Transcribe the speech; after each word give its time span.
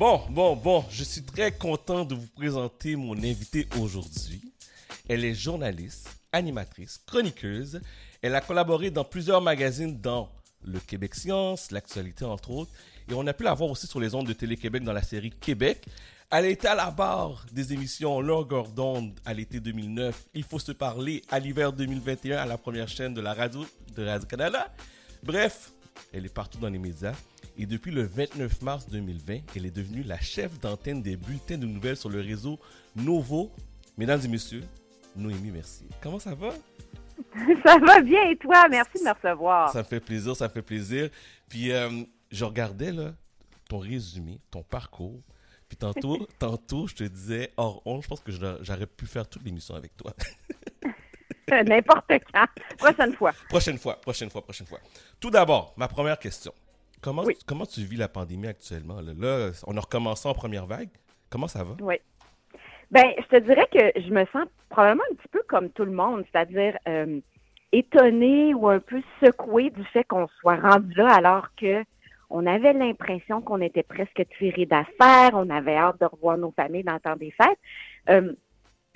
Bon, 0.00 0.18
bon, 0.30 0.56
bon, 0.56 0.82
je 0.88 1.04
suis 1.04 1.20
très 1.20 1.52
content 1.52 2.06
de 2.06 2.14
vous 2.14 2.26
présenter 2.28 2.96
mon 2.96 3.18
invitée 3.18 3.68
aujourd'hui. 3.78 4.40
Elle 5.06 5.26
est 5.26 5.34
journaliste, 5.34 6.08
animatrice, 6.32 7.02
chroniqueuse. 7.06 7.82
Elle 8.22 8.34
a 8.34 8.40
collaboré 8.40 8.90
dans 8.90 9.04
plusieurs 9.04 9.42
magazines 9.42 10.00
dans 10.00 10.30
le 10.64 10.80
Québec 10.80 11.14
Science, 11.14 11.70
l'actualité 11.70 12.24
entre 12.24 12.50
autres. 12.50 12.70
Et 13.10 13.12
on 13.12 13.26
a 13.26 13.34
pu 13.34 13.44
la 13.44 13.52
voir 13.52 13.68
aussi 13.68 13.86
sur 13.86 14.00
les 14.00 14.14
ondes 14.14 14.26
de 14.26 14.32
Télé-Québec 14.32 14.84
dans 14.84 14.94
la 14.94 15.02
série 15.02 15.32
Québec. 15.32 15.84
Elle 16.30 16.46
été 16.46 16.66
à 16.66 16.74
la 16.74 16.90
barre 16.90 17.44
des 17.52 17.74
émissions 17.74 18.22
Longueur 18.22 18.68
d'onde 18.68 19.12
à 19.26 19.34
l'été 19.34 19.60
2009, 19.60 20.28
Il 20.32 20.44
faut 20.44 20.58
se 20.58 20.72
parler 20.72 21.20
à 21.28 21.38
l'hiver 21.38 21.74
2021 21.74 22.38
à 22.38 22.46
la 22.46 22.56
première 22.56 22.88
chaîne 22.88 23.12
de 23.12 23.20
la 23.20 23.34
radio 23.34 23.66
de 23.94 24.06
Radio-Canada. 24.06 24.72
Bref, 25.22 25.72
elle 26.12 26.26
est 26.26 26.34
partout 26.34 26.58
dans 26.58 26.68
les 26.68 26.78
médias. 26.78 27.14
Et 27.58 27.66
depuis 27.66 27.90
le 27.90 28.02
29 28.02 28.62
mars 28.62 28.88
2020, 28.88 29.38
elle 29.56 29.66
est 29.66 29.70
devenue 29.70 30.02
la 30.02 30.18
chef 30.18 30.58
d'antenne 30.60 31.02
des 31.02 31.16
bulletins 31.16 31.58
de 31.58 31.66
nouvelles 31.66 31.96
sur 31.96 32.08
le 32.08 32.20
réseau 32.20 32.58
Novo. 32.96 33.50
Mesdames 33.98 34.20
et 34.24 34.28
messieurs, 34.28 34.64
Noémie 35.16 35.50
merci. 35.50 35.84
Comment 36.00 36.18
ça 36.18 36.34
va? 36.34 36.50
Ça 37.64 37.78
va 37.78 38.00
bien 38.00 38.30
et 38.30 38.36
toi? 38.36 38.66
Merci 38.68 38.98
de 38.98 39.04
me 39.04 39.12
recevoir. 39.12 39.70
Ça 39.70 39.80
me 39.80 39.84
fait 39.84 40.00
plaisir, 40.00 40.34
ça 40.34 40.48
me 40.48 40.52
fait 40.52 40.62
plaisir. 40.62 41.10
Puis 41.48 41.70
euh, 41.70 42.02
je 42.30 42.44
regardais 42.44 42.92
là, 42.92 43.12
ton 43.68 43.78
résumé, 43.78 44.40
ton 44.50 44.62
parcours. 44.62 45.20
Puis 45.68 45.76
tantôt, 45.76 46.26
tantôt, 46.38 46.86
je 46.86 46.94
te 46.94 47.04
disais, 47.04 47.52
hors 47.56 47.82
honte, 47.86 48.02
je 48.02 48.08
pense 48.08 48.20
que 48.20 48.32
j'aurais 48.32 48.86
pu 48.86 49.06
faire 49.06 49.28
toute 49.28 49.44
l'émission 49.44 49.74
avec 49.74 49.96
toi. 49.96 50.14
N'importe 51.66 52.12
quand. 52.32 52.46
Prochaine 52.78 53.14
fois. 53.14 53.32
Prochaine 53.48 53.78
fois, 53.78 54.00
prochaine 54.00 54.30
fois, 54.30 54.42
prochaine 54.42 54.66
fois. 54.66 54.78
Tout 55.20 55.30
d'abord, 55.30 55.74
ma 55.76 55.88
première 55.88 56.18
question. 56.18 56.52
Comment, 57.00 57.24
comment 57.46 57.66
tu 57.66 57.80
vis 57.80 57.96
la 57.96 58.08
pandémie 58.08 58.48
actuellement? 58.48 59.00
Là? 59.00 59.50
on 59.66 59.76
a 59.76 59.80
recommencé 59.80 60.28
en 60.28 60.34
première 60.34 60.66
vague. 60.66 60.90
Comment 61.30 61.48
ça 61.48 61.64
va? 61.64 61.76
Oui. 61.80 61.96
Ben, 62.90 63.12
je 63.18 63.36
te 63.36 63.42
dirais 63.42 63.68
que 63.72 64.00
je 64.00 64.10
me 64.10 64.24
sens 64.26 64.46
probablement 64.68 65.04
un 65.10 65.14
petit 65.14 65.28
peu 65.28 65.42
comme 65.48 65.70
tout 65.70 65.84
le 65.84 65.92
monde, 65.92 66.24
c'est-à-dire 66.30 66.76
euh, 66.88 67.20
étonnée 67.72 68.52
ou 68.52 68.68
un 68.68 68.80
peu 68.80 69.00
secouée 69.24 69.70
du 69.70 69.84
fait 69.86 70.04
qu'on 70.04 70.26
soit 70.40 70.56
rendu 70.56 70.92
là 70.94 71.14
alors 71.14 71.48
que 71.56 71.84
on 72.30 72.46
avait 72.46 72.72
l'impression 72.72 73.42
qu'on 73.42 73.60
était 73.60 73.82
presque 73.82 74.22
tiré 74.38 74.66
d'affaires, 74.66 75.32
on 75.34 75.50
avait 75.50 75.76
hâte 75.76 76.00
de 76.00 76.06
revoir 76.06 76.38
nos 76.38 76.52
familles 76.52 76.84
dans 76.84 76.94
le 76.94 77.00
temps 77.00 77.16
des 77.16 77.32
fêtes. 77.32 77.58
Euh, 78.08 78.32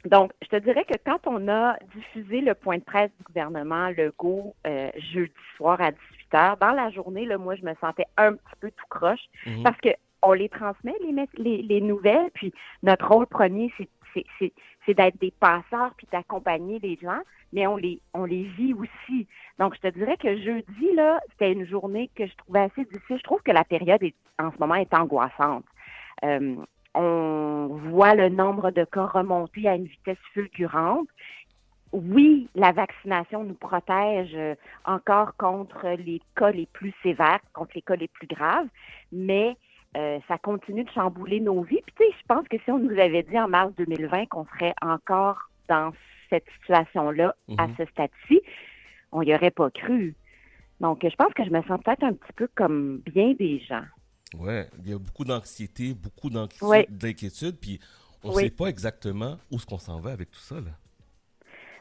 donc, 0.04 0.32
je 0.42 0.48
te 0.48 0.56
dirais 0.56 0.84
que 0.84 0.96
quand 1.04 1.26
on 1.26 1.48
a 1.48 1.76
diffusé 1.94 2.40
le 2.40 2.54
point 2.54 2.76
de 2.78 2.82
presse 2.82 3.10
du 3.18 3.24
gouvernement 3.24 3.90
le 3.96 4.12
go 4.18 4.54
euh, 4.66 4.90
jeudi 4.96 5.32
soir 5.56 5.80
à 5.80 5.92
18h, 5.92 6.58
dans 6.58 6.72
la 6.72 6.90
journée, 6.90 7.24
là, 7.24 7.38
moi, 7.38 7.54
je 7.54 7.64
me 7.64 7.74
sentais 7.80 8.06
un 8.16 8.34
petit 8.34 8.56
peu 8.60 8.70
tout 8.70 8.86
croche 8.90 9.24
mhm. 9.46 9.62
parce 9.62 9.80
que 9.80 9.90
on 10.22 10.32
les 10.32 10.48
transmet, 10.48 10.94
les, 11.02 11.26
les, 11.36 11.62
les 11.62 11.80
nouvelles, 11.80 12.30
puis 12.32 12.52
notre 12.82 13.06
rôle 13.08 13.26
premier, 13.26 13.72
c'est 13.76 14.94
d'être 14.94 15.18
des 15.20 15.32
passeurs 15.32 15.92
puis 15.96 16.06
d'accompagner 16.10 16.78
les 16.78 16.98
gens, 17.02 17.20
mais 17.52 17.66
on 17.66 17.76
les, 17.76 18.00
on 18.14 18.24
les 18.24 18.44
vit 18.44 18.74
aussi. 18.74 19.26
Donc, 19.58 19.74
je 19.74 19.80
te 19.80 19.88
dirais 19.88 20.16
que 20.16 20.36
jeudi, 20.38 20.92
là, 20.94 21.20
c'était 21.30 21.52
une 21.52 21.66
journée 21.66 22.10
que 22.14 22.26
je 22.26 22.34
trouvais 22.36 22.60
assez 22.60 22.84
difficile. 22.84 23.18
Je 23.18 23.22
trouve 23.22 23.42
que 23.42 23.52
la 23.52 23.64
période 23.64 24.02
est, 24.02 24.14
en 24.38 24.50
ce 24.50 24.56
moment 24.58 24.76
est 24.76 24.92
angoissante. 24.94 25.64
Euh, 26.24 26.56
on 26.94 27.66
voit 27.90 28.14
le 28.14 28.28
nombre 28.28 28.70
de 28.70 28.84
cas 28.84 29.06
remonter 29.06 29.68
à 29.68 29.74
une 29.74 29.86
vitesse 29.86 30.18
fulgurante. 30.32 31.08
Oui, 31.92 32.48
la 32.54 32.72
vaccination 32.72 33.44
nous 33.44 33.54
protège 33.54 34.34
euh, 34.34 34.54
encore 34.84 35.36
contre 35.36 35.88
les 35.90 36.20
cas 36.34 36.50
les 36.50 36.66
plus 36.66 36.92
sévères, 37.02 37.38
contre 37.52 37.72
les 37.76 37.82
cas 37.82 37.94
les 37.94 38.08
plus 38.08 38.26
graves, 38.26 38.66
mais 39.12 39.56
euh, 39.96 40.18
ça 40.26 40.38
continue 40.38 40.82
de 40.82 40.90
chambouler 40.90 41.38
nos 41.38 41.62
vies. 41.62 41.80
Puis, 41.86 41.94
tu 41.96 42.04
sais, 42.04 42.18
je 42.20 42.26
pense 42.26 42.48
que 42.48 42.56
si 42.58 42.70
on 42.70 42.78
nous 42.78 42.98
avait 42.98 43.22
dit 43.22 43.38
en 43.38 43.48
mars 43.48 43.72
2020 43.76 44.26
qu'on 44.26 44.44
serait 44.46 44.74
encore 44.82 45.38
dans 45.68 45.92
cette 46.30 46.46
situation-là 46.60 47.36
à 47.58 47.68
mhm. 47.68 47.74
ce 47.78 47.84
stade-ci, 47.86 48.40
on 49.12 49.22
n'y 49.22 49.34
aurait 49.34 49.52
pas 49.52 49.70
cru. 49.70 50.14
Donc, 50.80 51.06
je 51.08 51.14
pense 51.14 51.32
que 51.34 51.44
je 51.44 51.50
me 51.50 51.62
sens 51.62 51.80
peut-être 51.84 52.02
un 52.02 52.12
petit 52.12 52.32
peu 52.34 52.48
comme 52.56 53.02
bien 53.06 53.34
des 53.34 53.60
gens. 53.60 53.84
Oui, 54.38 54.62
il 54.84 54.90
y 54.90 54.94
a 54.94 54.98
beaucoup 54.98 55.24
d'anxiété, 55.24 55.94
beaucoup 55.94 56.30
d'inquiétude, 56.30 57.58
puis 57.60 57.80
on 58.22 58.30
ne 58.30 58.34
sait 58.34 58.50
pas 58.50 58.66
exactement 58.66 59.36
où 59.50 59.56
est-ce 59.56 59.66
qu'on 59.66 59.78
s'en 59.78 60.00
va 60.00 60.12
avec 60.12 60.30
tout 60.30 60.40
ça. 60.40 60.56
Là. 60.56 60.70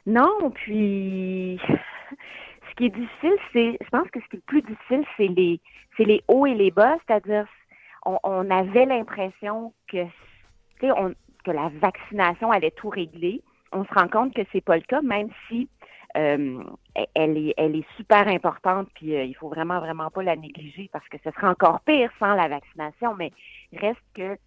Non, 0.05 0.51
puis 0.51 1.59
ce 1.67 2.75
qui 2.75 2.85
est 2.85 2.89
difficile, 2.89 3.37
c'est, 3.53 3.77
je 3.81 3.89
pense 3.89 4.09
que 4.09 4.19
ce 4.19 4.25
qui 4.27 4.35
est 4.35 4.39
le 4.39 4.41
plus 4.47 4.61
difficile, 4.61 5.05
c'est 5.17 5.27
les, 5.27 5.61
c'est 5.95 6.05
les 6.05 6.23
hauts 6.27 6.45
et 6.45 6.53
les 6.53 6.71
bas, 6.71 6.97
c'est-à-dire, 7.07 7.47
on, 8.05 8.49
avait 8.49 8.85
l'impression 8.85 9.73
que, 9.87 10.05
on, 10.81 11.13
que 11.45 11.51
la 11.51 11.69
vaccination 11.81 12.51
allait 12.51 12.71
tout 12.71 12.89
régler. 12.89 13.41
On 13.71 13.85
se 13.85 13.93
rend 13.93 14.09
compte 14.09 14.33
que 14.33 14.41
c'est 14.51 14.63
pas 14.63 14.75
le 14.75 14.83
cas, 14.83 15.01
même 15.01 15.29
si 15.47 15.69
euh, 16.15 16.63
elle, 17.15 17.37
est, 17.37 17.53
elle 17.57 17.75
est 17.75 17.87
super 17.97 18.27
importante, 18.27 18.87
puis 18.93 19.15
euh, 19.15 19.23
il 19.23 19.33
faut 19.33 19.49
vraiment, 19.49 19.79
vraiment 19.79 20.11
pas 20.11 20.23
la 20.23 20.35
négliger 20.35 20.89
parce 20.91 21.07
que 21.09 21.17
ce 21.23 21.31
serait 21.31 21.47
encore 21.47 21.81
pire 21.81 22.11
sans 22.19 22.35
la 22.35 22.47
vaccination, 22.47 23.15
mais 23.15 23.31
reste 23.73 24.03
que 24.13 24.37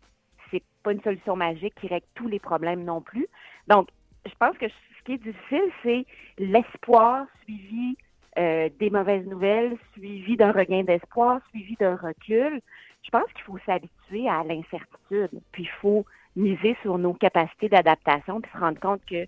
c'est 0.50 0.62
pas 0.82 0.92
une 0.92 1.02
solution 1.02 1.34
magique 1.34 1.74
qui 1.80 1.88
règle 1.88 2.06
tous 2.14 2.28
les 2.28 2.38
problèmes 2.38 2.84
non 2.84 3.00
plus. 3.00 3.26
Donc, 3.66 3.88
je 4.24 4.32
pense 4.38 4.56
que 4.58 4.68
ce 4.68 5.04
qui 5.04 5.12
est 5.14 5.18
difficile, 5.18 5.72
c'est 5.82 6.06
l'espoir 6.38 7.26
suivi 7.42 7.96
euh, 8.38 8.68
des 8.78 8.90
mauvaises 8.90 9.26
nouvelles, 9.26 9.76
suivi 9.92 10.36
d'un 10.36 10.52
regain 10.52 10.84
d'espoir, 10.84 11.40
suivi 11.50 11.74
d'un 11.76 11.96
recul. 11.96 12.60
Je 13.02 13.10
pense 13.10 13.32
qu'il 13.32 13.44
faut 13.44 13.58
s'habituer 13.66 14.28
à 14.28 14.44
l'incertitude, 14.44 15.30
puis 15.52 15.64
il 15.64 15.70
faut 15.80 16.04
miser 16.36 16.76
sur 16.82 16.98
nos 16.98 17.14
capacités 17.14 17.68
d'adaptation, 17.68 18.40
puis 18.40 18.52
se 18.52 18.58
rendre 18.58 18.78
compte 18.78 19.04
que 19.06 19.26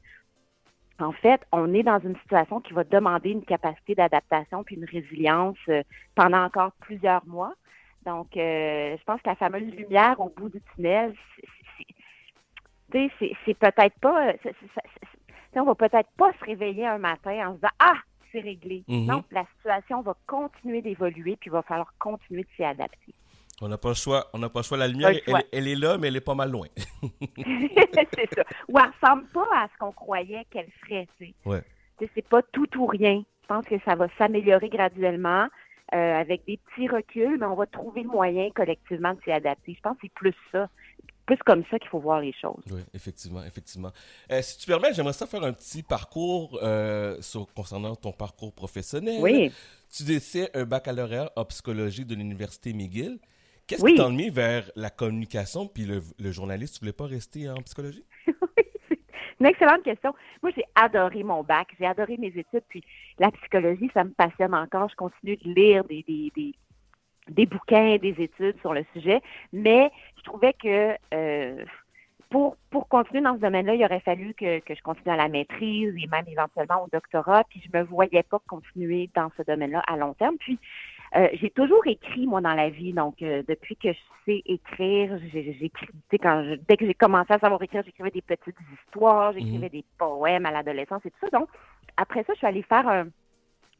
en 1.00 1.12
fait, 1.12 1.40
on 1.52 1.72
est 1.74 1.82
dans 1.82 2.00
une 2.00 2.16
situation 2.16 2.60
qui 2.60 2.72
va 2.72 2.84
demander 2.84 3.30
une 3.30 3.44
capacité 3.44 3.94
d'adaptation 3.94 4.64
puis 4.64 4.76
une 4.76 4.84
résilience 4.84 5.58
euh, 5.68 5.82
pendant 6.14 6.42
encore 6.44 6.72
plusieurs 6.80 7.24
mois. 7.26 7.54
Donc, 8.04 8.36
euh, 8.36 8.96
je 8.96 9.04
pense 9.04 9.20
que 9.22 9.28
la 9.28 9.36
fameuse 9.36 9.72
lumière 9.74 10.18
au 10.18 10.28
bout 10.30 10.48
du 10.48 10.60
tunnel, 10.74 11.14
c'est 12.92 13.58
peut-être 13.58 13.98
pas, 14.00 14.32
on 15.54 15.64
va 15.64 15.74
peut-être 15.74 16.10
pas 16.16 16.32
se 16.32 16.44
réveiller 16.44 16.86
un 16.86 16.98
matin 16.98 17.48
en 17.48 17.50
se 17.50 17.56
disant 17.56 17.68
ah 17.78 17.96
c'est 18.32 18.40
réglé. 18.40 18.84
Mm-hmm. 18.88 19.06
Non, 19.06 19.24
la 19.30 19.44
situation 19.56 20.00
va 20.02 20.14
continuer 20.26 20.82
d'évoluer 20.82 21.36
puis 21.36 21.48
il 21.48 21.52
va 21.52 21.62
falloir 21.62 21.92
continuer 21.98 22.42
de 22.42 22.48
s'y 22.56 22.64
adapter. 22.64 23.14
On 23.60 23.68
n'a 23.68 23.78
pas 23.78 23.88
le 23.88 23.94
choix. 23.94 24.28
On 24.32 24.38
n'a 24.38 24.48
pas 24.48 24.60
le 24.60 24.64
choix. 24.64 24.76
La 24.76 24.88
lumière, 24.88 25.12
Elle, 25.52 25.68
est 25.68 25.74
là, 25.74 25.98
mais 25.98 26.08
elle 26.08 26.16
est 26.16 26.20
pas 26.20 26.34
mal 26.34 26.50
loin. 26.50 26.66
c'est 27.02 28.34
ça. 28.34 28.44
Ou 28.68 28.78
elle 28.78 28.90
ressemble 29.00 29.26
pas 29.28 29.46
à 29.54 29.68
ce 29.72 29.78
qu'on 29.78 29.92
croyait 29.92 30.46
qu'elle 30.50 30.68
serait. 30.82 31.08
Ouais. 31.44 31.62
C'est 32.14 32.28
pas 32.28 32.42
tout 32.52 32.68
ou 32.78 32.86
rien. 32.86 33.22
Je 33.42 33.46
pense 33.48 33.66
que 33.66 33.76
ça 33.84 33.94
va 33.94 34.08
s'améliorer 34.18 34.68
graduellement 34.68 35.48
euh, 35.94 36.20
avec 36.20 36.44
des 36.46 36.58
petits 36.58 36.86
reculs, 36.86 37.38
mais 37.40 37.46
on 37.46 37.54
va 37.54 37.66
trouver 37.66 38.02
le 38.02 38.08
moyen 38.08 38.50
collectivement 38.50 39.14
de 39.14 39.20
s'y 39.22 39.32
adapter. 39.32 39.74
Je 39.74 39.80
pense 39.80 39.94
que 39.94 40.00
c'est 40.02 40.12
plus 40.12 40.34
ça. 40.52 40.68
Plus 41.26 41.38
comme 41.38 41.62
ça 41.70 41.78
qu'il 41.78 41.88
faut 41.88 41.98
voir 41.98 42.20
les 42.20 42.32
choses. 42.32 42.62
Oui, 42.70 42.80
effectivement, 42.94 43.42
effectivement. 43.44 43.90
Euh, 44.30 44.40
si 44.40 44.58
tu 44.58 44.66
permets, 44.66 44.94
j'aimerais 44.94 45.12
ça 45.12 45.26
faire 45.26 45.42
un 45.42 45.52
petit 45.52 45.82
parcours 45.82 46.58
euh, 46.62 47.18
concernant 47.54 47.96
ton 47.96 48.12
parcours 48.12 48.52
professionnel. 48.52 49.18
Oui. 49.20 49.52
Tu 49.90 50.04
détiens 50.04 50.48
un 50.54 50.64
baccalauréat 50.64 51.32
en 51.36 51.44
psychologie 51.46 52.04
de 52.04 52.14
l'Université 52.14 52.72
McGill. 52.72 53.18
Qu'est-ce 53.68 53.84
qui 53.84 53.94
t'a 53.96 54.08
mis 54.08 54.30
vers 54.30 54.70
la 54.76 54.88
communication 54.88 55.68
puis 55.68 55.84
le, 55.84 56.00
le 56.18 56.32
journaliste? 56.32 56.76
Tu 56.76 56.80
voulais 56.80 56.94
pas 56.94 57.06
rester 57.06 57.50
en 57.50 57.56
psychologie? 57.56 58.02
oui, 58.26 58.64
c'est 58.88 58.98
une 59.40 59.46
excellente 59.46 59.82
question. 59.82 60.14
Moi, 60.42 60.52
j'ai 60.56 60.64
adoré 60.74 61.22
mon 61.22 61.42
bac, 61.42 61.68
j'ai 61.78 61.86
adoré 61.86 62.16
mes 62.16 62.28
études, 62.28 62.64
puis 62.68 62.82
la 63.18 63.30
psychologie, 63.30 63.90
ça 63.92 64.04
me 64.04 64.10
passionne 64.10 64.54
encore. 64.54 64.88
Je 64.88 64.96
continue 64.96 65.36
de 65.36 65.52
lire 65.52 65.84
des, 65.84 66.02
des, 66.08 66.32
des, 66.34 66.54
des 67.28 67.44
bouquins, 67.44 67.98
des 67.98 68.14
études 68.18 68.58
sur 68.60 68.72
le 68.72 68.86
sujet, 68.94 69.20
mais 69.52 69.90
je 70.16 70.22
trouvais 70.22 70.54
que 70.54 70.96
euh, 71.12 71.62
pour, 72.30 72.56
pour 72.70 72.88
continuer 72.88 73.22
dans 73.22 73.34
ce 73.36 73.40
domaine-là, 73.40 73.74
il 73.74 73.84
aurait 73.84 74.00
fallu 74.00 74.32
que, 74.32 74.60
que 74.60 74.74
je 74.74 74.82
continue 74.82 75.12
à 75.12 75.16
la 75.16 75.28
maîtrise 75.28 75.94
et 75.94 76.06
même 76.06 76.26
éventuellement 76.26 76.84
au 76.84 76.88
doctorat, 76.90 77.44
puis 77.50 77.62
je 77.64 77.78
me 77.78 77.84
voyais 77.84 78.22
pas 78.22 78.40
continuer 78.48 79.10
dans 79.14 79.30
ce 79.36 79.42
domaine-là 79.42 79.82
à 79.86 79.96
long 79.96 80.14
terme. 80.14 80.36
Puis 80.38 80.58
euh, 81.16 81.28
j'ai 81.34 81.50
toujours 81.50 81.86
écrit, 81.86 82.26
moi, 82.26 82.40
dans 82.40 82.54
la 82.54 82.70
vie. 82.70 82.92
Donc, 82.92 83.22
euh, 83.22 83.42
depuis 83.48 83.76
que 83.76 83.92
je 83.92 83.98
sais 84.26 84.42
écrire, 84.46 85.18
j'écris, 85.32 85.88
quand 86.20 86.56
dès 86.68 86.76
que 86.76 86.86
j'ai 86.86 86.94
commencé 86.94 87.32
à 87.32 87.38
savoir 87.38 87.62
écrire, 87.62 87.82
j'écrivais 87.84 88.10
des 88.10 88.22
petites 88.22 88.56
histoires, 88.74 89.32
j'écrivais 89.32 89.66
mhm. 89.66 89.72
des 89.72 89.84
poèmes 89.98 90.46
à 90.46 90.50
l'adolescence 90.50 91.04
et 91.06 91.10
tout 91.10 91.18
ça. 91.20 91.38
Donc, 91.38 91.48
après 91.96 92.24
ça, 92.24 92.32
je 92.34 92.38
suis 92.38 92.46
allée 92.46 92.62
faire 92.62 92.86
un, 92.86 93.06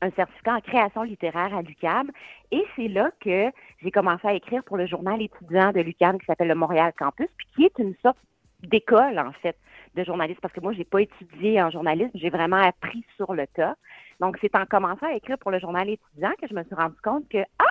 un 0.00 0.10
certificat 0.10 0.54
en 0.54 0.60
création 0.60 1.02
littéraire 1.02 1.54
à 1.54 1.62
l'UQAM. 1.62 2.10
Et 2.50 2.64
c'est 2.76 2.88
là 2.88 3.10
que 3.20 3.50
j'ai 3.82 3.90
commencé 3.90 4.26
à 4.26 4.34
écrire 4.34 4.62
pour 4.64 4.76
le 4.76 4.86
journal 4.86 5.20
étudiant 5.20 5.72
de 5.72 5.80
l'UQAM 5.80 6.19
qui 6.19 6.26
s'appelle 6.26 6.48
le 6.48 6.54
Montréal 6.54 6.92
Campus, 6.96 7.28
puis 7.36 7.46
qui 7.54 7.64
est 7.64 7.78
une 7.78 7.94
sorte 8.02 8.19
d'école, 8.62 9.19
en 9.19 9.32
fait, 9.32 9.56
de 9.94 10.04
journaliste, 10.04 10.40
parce 10.40 10.52
que 10.52 10.60
moi, 10.60 10.72
j'ai 10.72 10.84
pas 10.84 11.02
étudié 11.02 11.62
en 11.62 11.70
journalisme, 11.70 12.10
j'ai 12.14 12.30
vraiment 12.30 12.56
appris 12.56 13.04
sur 13.16 13.34
le 13.34 13.46
tas. 13.46 13.76
Donc, 14.20 14.37
c'est 14.41 14.55
en 14.56 14.67
commençant 14.67 15.06
à 15.06 15.15
écrire 15.15 15.38
pour 15.38 15.50
le 15.50 15.59
journal 15.61 15.88
étudiant 15.88 16.32
que 16.41 16.49
je 16.49 16.55
me 16.55 16.65
suis 16.65 16.75
rendu 16.75 16.97
compte 17.03 17.29
que, 17.29 17.38
ah, 17.59 17.65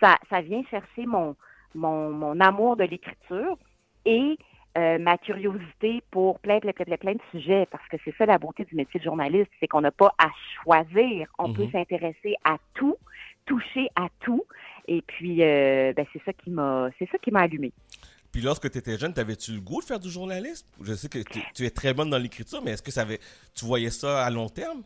ça, 0.00 0.16
ça 0.30 0.40
vient 0.40 0.62
chercher 0.70 1.06
mon, 1.06 1.36
mon, 1.74 2.10
mon 2.10 2.40
amour 2.40 2.76
de 2.76 2.84
l'écriture 2.84 3.58
et 4.04 4.36
euh, 4.76 4.98
ma 4.98 5.18
curiosité 5.18 6.02
pour 6.10 6.40
plein, 6.40 6.58
plein, 6.58 6.72
plein, 6.72 6.96
plein, 6.96 7.12
de 7.12 7.20
sujets, 7.30 7.66
parce 7.70 7.86
que 7.88 7.96
c'est 8.04 8.14
ça 8.16 8.26
la 8.26 8.38
beauté 8.38 8.64
du 8.64 8.74
métier 8.74 8.98
de 8.98 9.04
journaliste, 9.04 9.50
c'est 9.60 9.68
qu'on 9.68 9.82
n'a 9.82 9.92
pas 9.92 10.12
à 10.18 10.28
choisir. 10.62 11.28
On 11.38 11.52
peut 11.52 11.64
Mhm. 11.64 11.72
s'intéresser 11.72 12.34
à 12.44 12.56
tout, 12.74 12.96
toucher 13.46 13.88
à 13.94 14.08
tout, 14.20 14.44
et 14.88 15.00
puis 15.02 15.42
euh, 15.42 15.92
ben, 15.94 16.04
c'est 16.12 16.22
ça 16.24 16.32
qui 16.32 16.50
m'a, 16.50 16.88
c'est 16.98 17.08
ça 17.10 17.18
qui 17.18 17.30
m'a 17.30 17.40
allumé. 17.42 17.72
Puis 18.32 18.42
lorsque 18.42 18.68
tu 18.68 18.78
étais 18.78 18.98
jeune, 18.98 19.12
t'avais-tu 19.14 19.52
le 19.52 19.60
goût 19.60 19.80
de 19.80 19.84
faire 19.86 20.00
du 20.00 20.10
journalisme? 20.10 20.66
Je 20.82 20.94
sais 20.94 21.08
que 21.08 21.18
tu, 21.18 21.38
tu 21.54 21.64
es 21.64 21.70
très 21.70 21.94
bonne 21.94 22.10
dans 22.10 22.18
l'écriture, 22.18 22.60
mais 22.64 22.72
est-ce 22.72 22.82
que 22.82 22.90
ça 22.90 23.02
avait, 23.02 23.20
tu 23.54 23.64
voyais 23.64 23.90
ça 23.90 24.24
à 24.24 24.30
long 24.30 24.48
terme? 24.48 24.82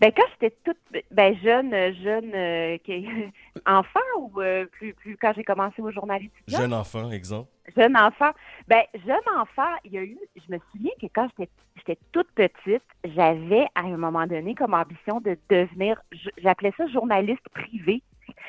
Ben 0.00 0.12
quand 0.16 0.24
j'étais 0.32 0.56
toute 0.64 0.78
ben 1.10 1.36
jeune, 1.42 1.72
euh, 1.72 1.92
jeune 2.02 2.32
euh, 2.34 2.78
enfant 3.66 4.00
ou 4.18 4.40
euh, 4.40 4.66
plus 4.66 4.94
plus 4.94 5.16
quand 5.16 5.32
j'ai 5.34 5.44
commencé 5.44 5.80
au 5.80 5.90
journalisme 5.90 6.32
étudiant? 6.40 6.60
Jeune 6.60 6.74
enfant, 6.74 7.10
exemple. 7.10 7.48
Jeune 7.76 7.96
enfant. 7.96 8.30
Ben, 8.68 8.82
jeune 9.06 9.38
enfant, 9.38 9.74
il 9.84 9.92
y 9.92 9.98
a 9.98 10.02
eu, 10.02 10.18
je 10.36 10.52
me 10.52 10.58
souviens 10.72 10.90
que 11.00 11.06
quand 11.14 11.28
j'étais, 11.38 11.50
j'étais 11.76 11.98
toute 12.10 12.30
petite, 12.32 12.82
j'avais 13.04 13.66
à 13.74 13.82
un 13.82 13.96
moment 13.96 14.26
donné 14.26 14.54
comme 14.54 14.74
ambition 14.74 15.20
de 15.20 15.38
devenir, 15.48 16.00
j'appelais 16.38 16.72
ça 16.76 16.86
journaliste 16.88 17.48
privé. 17.54 18.02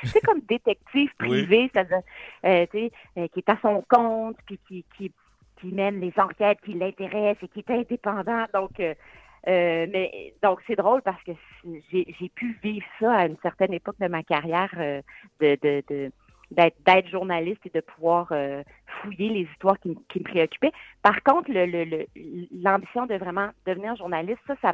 C'est 0.04 0.22
comme 0.22 0.40
détective 0.50 1.12
Oui. 1.22 1.28
privé, 1.28 1.70
c'est-à-dire, 1.72 2.02
euh, 2.46 2.66
tu 2.72 2.90
sais, 3.16 3.30
qui 3.30 3.40
est 3.40 3.50
à 3.50 3.58
son 3.62 3.84
compte, 3.88 4.38
puis 4.48 4.60
qui, 4.68 4.86
qui, 4.98 5.12
qui 5.64 5.68
mène 5.74 6.00
les 6.00 6.14
enquêtes 6.18 6.60
qui 6.66 6.74
l'intéressent 6.74 7.44
et 7.44 7.48
qui 7.48 7.60
est 7.60 7.72
indépendant. 7.74 8.46
Donc, 8.54 8.80
euh, 8.80 8.94
euh, 9.48 9.88
mais 9.92 10.34
donc 10.42 10.62
c'est 10.68 10.76
drôle 10.76 11.02
parce 11.02 11.22
que 11.24 11.32
j'ai, 11.92 12.30
pu 12.36 12.58
vivre 12.64 12.86
ça 13.00 13.14
à 13.14 13.26
une 13.26 13.38
certaine 13.42 13.74
époque 13.74 14.00
de 14.00 14.08
ma 14.08 14.24
carrière 14.24 14.72
euh, 14.78 15.02
de, 15.40 15.58
de, 15.62 15.84
de 15.90 16.12
d'être, 16.52 17.08
journaliste 17.10 17.66
et 17.66 17.70
de 17.70 17.82
pouvoir 17.82 18.28
euh, 18.32 18.64
fouiller 19.02 19.30
les 19.30 19.42
histoires 19.52 19.80
qui, 19.80 19.90
me 19.90 20.24
préoccupaient. 20.24 20.72
Par 21.02 21.22
contre, 21.24 21.52
le, 21.52 21.66
le, 21.66 21.84
le- 21.84 22.08
l'ambition 22.52 23.06
de 23.06 23.16
vraiment 23.16 23.50
devenir 23.66 23.96
journaliste, 23.96 24.40
ça, 24.46 24.56
ça, 24.62 24.74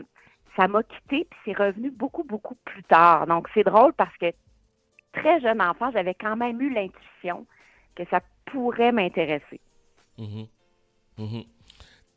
ça 0.57 0.67
m'a 0.67 0.83
quitté, 0.83 1.25
puis 1.29 1.39
c'est 1.45 1.57
revenu 1.57 1.89
beaucoup, 1.89 2.23
beaucoup 2.23 2.55
plus 2.65 2.83
tard. 2.83 3.27
Donc, 3.27 3.47
c'est 3.53 3.63
drôle 3.63 3.93
parce 3.93 4.15
que 4.17 4.31
très 5.13 5.39
jeune 5.39 5.61
enfant, 5.61 5.89
j'avais 5.91 6.15
quand 6.15 6.35
même 6.35 6.59
eu 6.61 6.69
l'intuition 6.69 7.45
que 7.95 8.03
ça 8.09 8.19
pourrait 8.45 8.91
m'intéresser. 8.91 9.59
Mhm. 10.17 10.47
Mhm. 11.17 11.43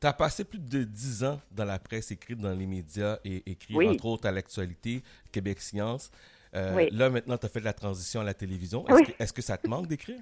Tu 0.03 0.09
as 0.09 0.13
passé 0.13 0.43
plus 0.43 0.59
de 0.59 0.83
10 0.83 1.23
ans 1.23 1.41
dans 1.53 1.65
la 1.65 1.79
presse 1.79 2.11
écrite, 2.11 2.41
dans 2.41 2.53
les 2.53 2.67
médias 2.67 3.19
et 3.25 3.49
écrit, 3.49 3.77
Oui. 3.77 3.87
entre 3.89 4.05
autres, 4.07 4.27
à 4.27 4.33
l'actualité, 4.33 5.01
Québec 5.31 5.61
Science. 5.61 6.11
Euh, 6.57 6.75
Oui. 6.75 6.89
Là, 6.91 7.09
maintenant, 7.09 7.39
tu 7.39 7.47
as 7.47 7.49
fait 7.49 7.61
de 7.61 7.65
la 7.65 7.73
transition 7.73 8.21
à 8.21 8.25
la 8.25 8.35
télévision. 8.35 8.85
Est-ce 8.89 8.97
Oui. 8.97 9.33
que, 9.33 9.43
ça 9.43 9.57
te 9.57 9.69
manque 9.69 9.87
d'écrire? 9.87 10.19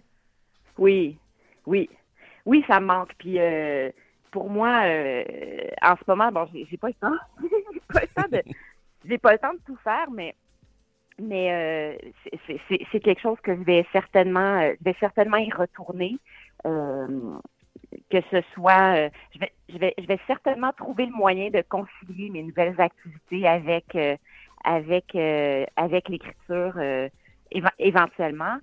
Oui, 0.77 1.17
oui, 1.65 1.89
oui, 2.45 2.63
ça 2.69 2.79
me 2.79 2.85
manque. 2.89 3.15
Puis 3.17 3.39
euh, 3.39 3.91
pour 4.31 4.51
moi, 4.51 4.83
euh, 4.85 5.25
en 5.81 5.97
ce 5.97 6.03
moment, 6.07 6.31
bon, 6.31 6.47
j'ai, 6.53 6.77
pas 6.77 6.89
le 6.89 6.95
temps, 6.95 7.17
j'ai 7.73 7.81
pas 7.89 8.01
le 8.03 8.09
temps 8.09 8.29
de, 8.31 8.43
j'ai 9.09 9.17
pas 9.17 9.33
le 9.33 9.39
temps 9.39 9.55
de 9.55 9.61
tout 9.65 9.79
faire, 9.83 10.11
mais 10.11 10.35
mais 11.19 11.99
c'est, 12.47 13.01
quelque 13.01 13.21
chose 13.23 13.39
que 13.43 13.55
je 13.57 13.63
vais 13.63 13.87
certainement, 13.93 14.61
je 14.63 14.85
vais 14.85 14.97
certainement 15.01 15.39
y 15.39 15.51
retourner. 15.51 16.19
euh, 16.67 17.39
que 18.11 18.19
ce 18.31 18.43
soit, 18.55 18.97
euh, 18.97 19.11
je 19.35 19.41
vais, 19.41 19.53
je 19.69 19.79
vais, 19.79 19.95
je 19.99 20.07
vais 20.07 20.19
certainement 20.27 20.73
trouver 20.73 21.07
le 21.07 21.13
moyen 21.13 21.51
de 21.51 21.63
concilier 21.69 22.31
mes 22.31 22.43
nouvelles 22.43 22.81
activités 22.81 23.47
avec 23.47 23.95
euh, 23.95 24.17
avec 24.65 25.15
euh, 25.15 25.65
avec 25.77 26.09
l'écriture 26.09 26.75
éventuellement. 27.79 28.59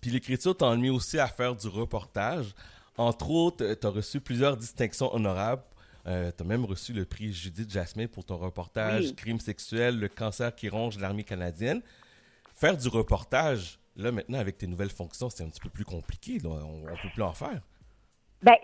Puis 0.00 0.10
l'écriture 0.10 0.56
t'a 0.56 0.70
amené 0.70 0.90
aussi 0.90 1.18
à 1.18 1.26
faire 1.26 1.54
du 1.54 1.68
reportage. 1.68 2.54
Entre 2.96 3.30
autres, 3.30 3.74
tu 3.74 3.86
as 3.86 3.90
reçu 3.90 4.20
plusieurs 4.20 4.56
distinctions 4.56 5.12
honorables. 5.14 5.62
tu 6.04 6.10
as 6.10 6.44
même 6.44 6.64
reçu 6.64 6.92
le 6.92 7.04
prix 7.04 7.32
Judith 7.32 7.70
Jasmin 7.70 8.06
pour 8.06 8.24
ton 8.24 8.36
reportage 8.36 9.06
Oui. 9.06 9.14
Crime 9.16 9.40
sexuel, 9.40 9.98
le 9.98 10.08
cancer 10.08 10.54
qui 10.54 10.68
ronge 10.68 10.98
l'armée 10.98 11.24
canadienne. 11.24 11.82
Faire 12.54 12.76
du 12.76 12.88
reportage, 12.88 13.78
là 13.96 14.12
maintenant 14.12 14.38
avec 14.38 14.58
tes 14.58 14.66
nouvelles 14.66 14.90
fonctions, 14.90 15.28
c'est 15.28 15.42
un 15.42 15.48
petit 15.48 15.60
peu 15.60 15.70
plus 15.70 15.84
compliqué. 15.84 16.38
là. 16.38 16.50
On 16.50 16.82
ne 16.82 17.02
peut 17.02 17.10
plus 17.12 17.22
en 17.22 17.32
faire. 17.32 17.60
Ben, 18.42 18.56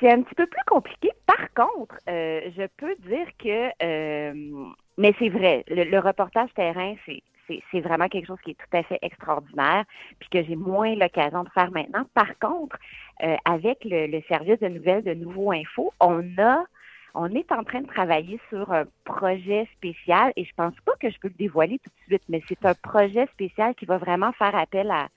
c'est 0.00 0.10
un 0.10 0.22
petit 0.22 0.34
peu 0.34 0.46
plus 0.46 0.64
compliqué. 0.66 1.10
Par 1.26 1.52
contre, 1.54 1.96
euh, 2.08 2.40
je 2.56 2.66
peux 2.76 2.94
dire 3.08 3.26
que, 3.38 3.70
euh, 3.82 4.64
mais 4.96 5.14
c'est 5.18 5.28
vrai, 5.28 5.64
le, 5.68 5.84
le 5.84 5.98
reportage 5.98 6.52
terrain, 6.54 6.94
c'est 7.06 7.22
c'est- 7.70 7.80
vraiment 7.80 8.08
quelque 8.08 8.26
chose 8.26 8.40
qui 8.44 8.50
est 8.50 8.54
tout 8.54 8.76
à 8.76 8.82
fait 8.82 8.98
extraordinaire, 9.00 9.84
puis 10.18 10.28
que 10.28 10.42
j'ai 10.44 10.54
moins 10.56 10.94
l'occasion 10.94 11.44
de 11.44 11.48
faire 11.50 11.70
maintenant. 11.70 12.04
Par 12.12 12.38
contre, 12.38 12.76
euh, 13.22 13.36
avec 13.46 13.84
le, 13.86 14.06
le 14.06 14.20
service 14.28 14.58
de 14.60 14.68
nouvelles 14.68 15.02
de 15.02 15.14
Nouveau 15.14 15.52
Info, 15.52 15.92
on 16.00 16.22
a, 16.38 16.64
on 17.14 17.30
est 17.34 17.50
en 17.50 17.64
train 17.64 17.80
de 17.80 17.86
travailler 17.86 18.38
sur 18.50 18.70
un 18.72 18.84
projet 19.04 19.66
spécial, 19.76 20.32
et 20.36 20.44
je 20.44 20.52
pense 20.56 20.74
pas 20.84 20.92
que 21.00 21.08
je 21.10 21.18
peux 21.20 21.28
le 21.28 21.34
dévoiler 21.34 21.78
tout 21.78 21.90
de 21.90 22.04
suite, 22.06 22.22
mais 22.28 22.42
c'est 22.48 22.64
un 22.66 22.74
projet 22.74 23.26
spécial 23.28 23.74
qui 23.74 23.86
va 23.86 23.96
vraiment 23.98 24.32
faire 24.32 24.54
appel 24.54 24.90
à, 24.90 25.08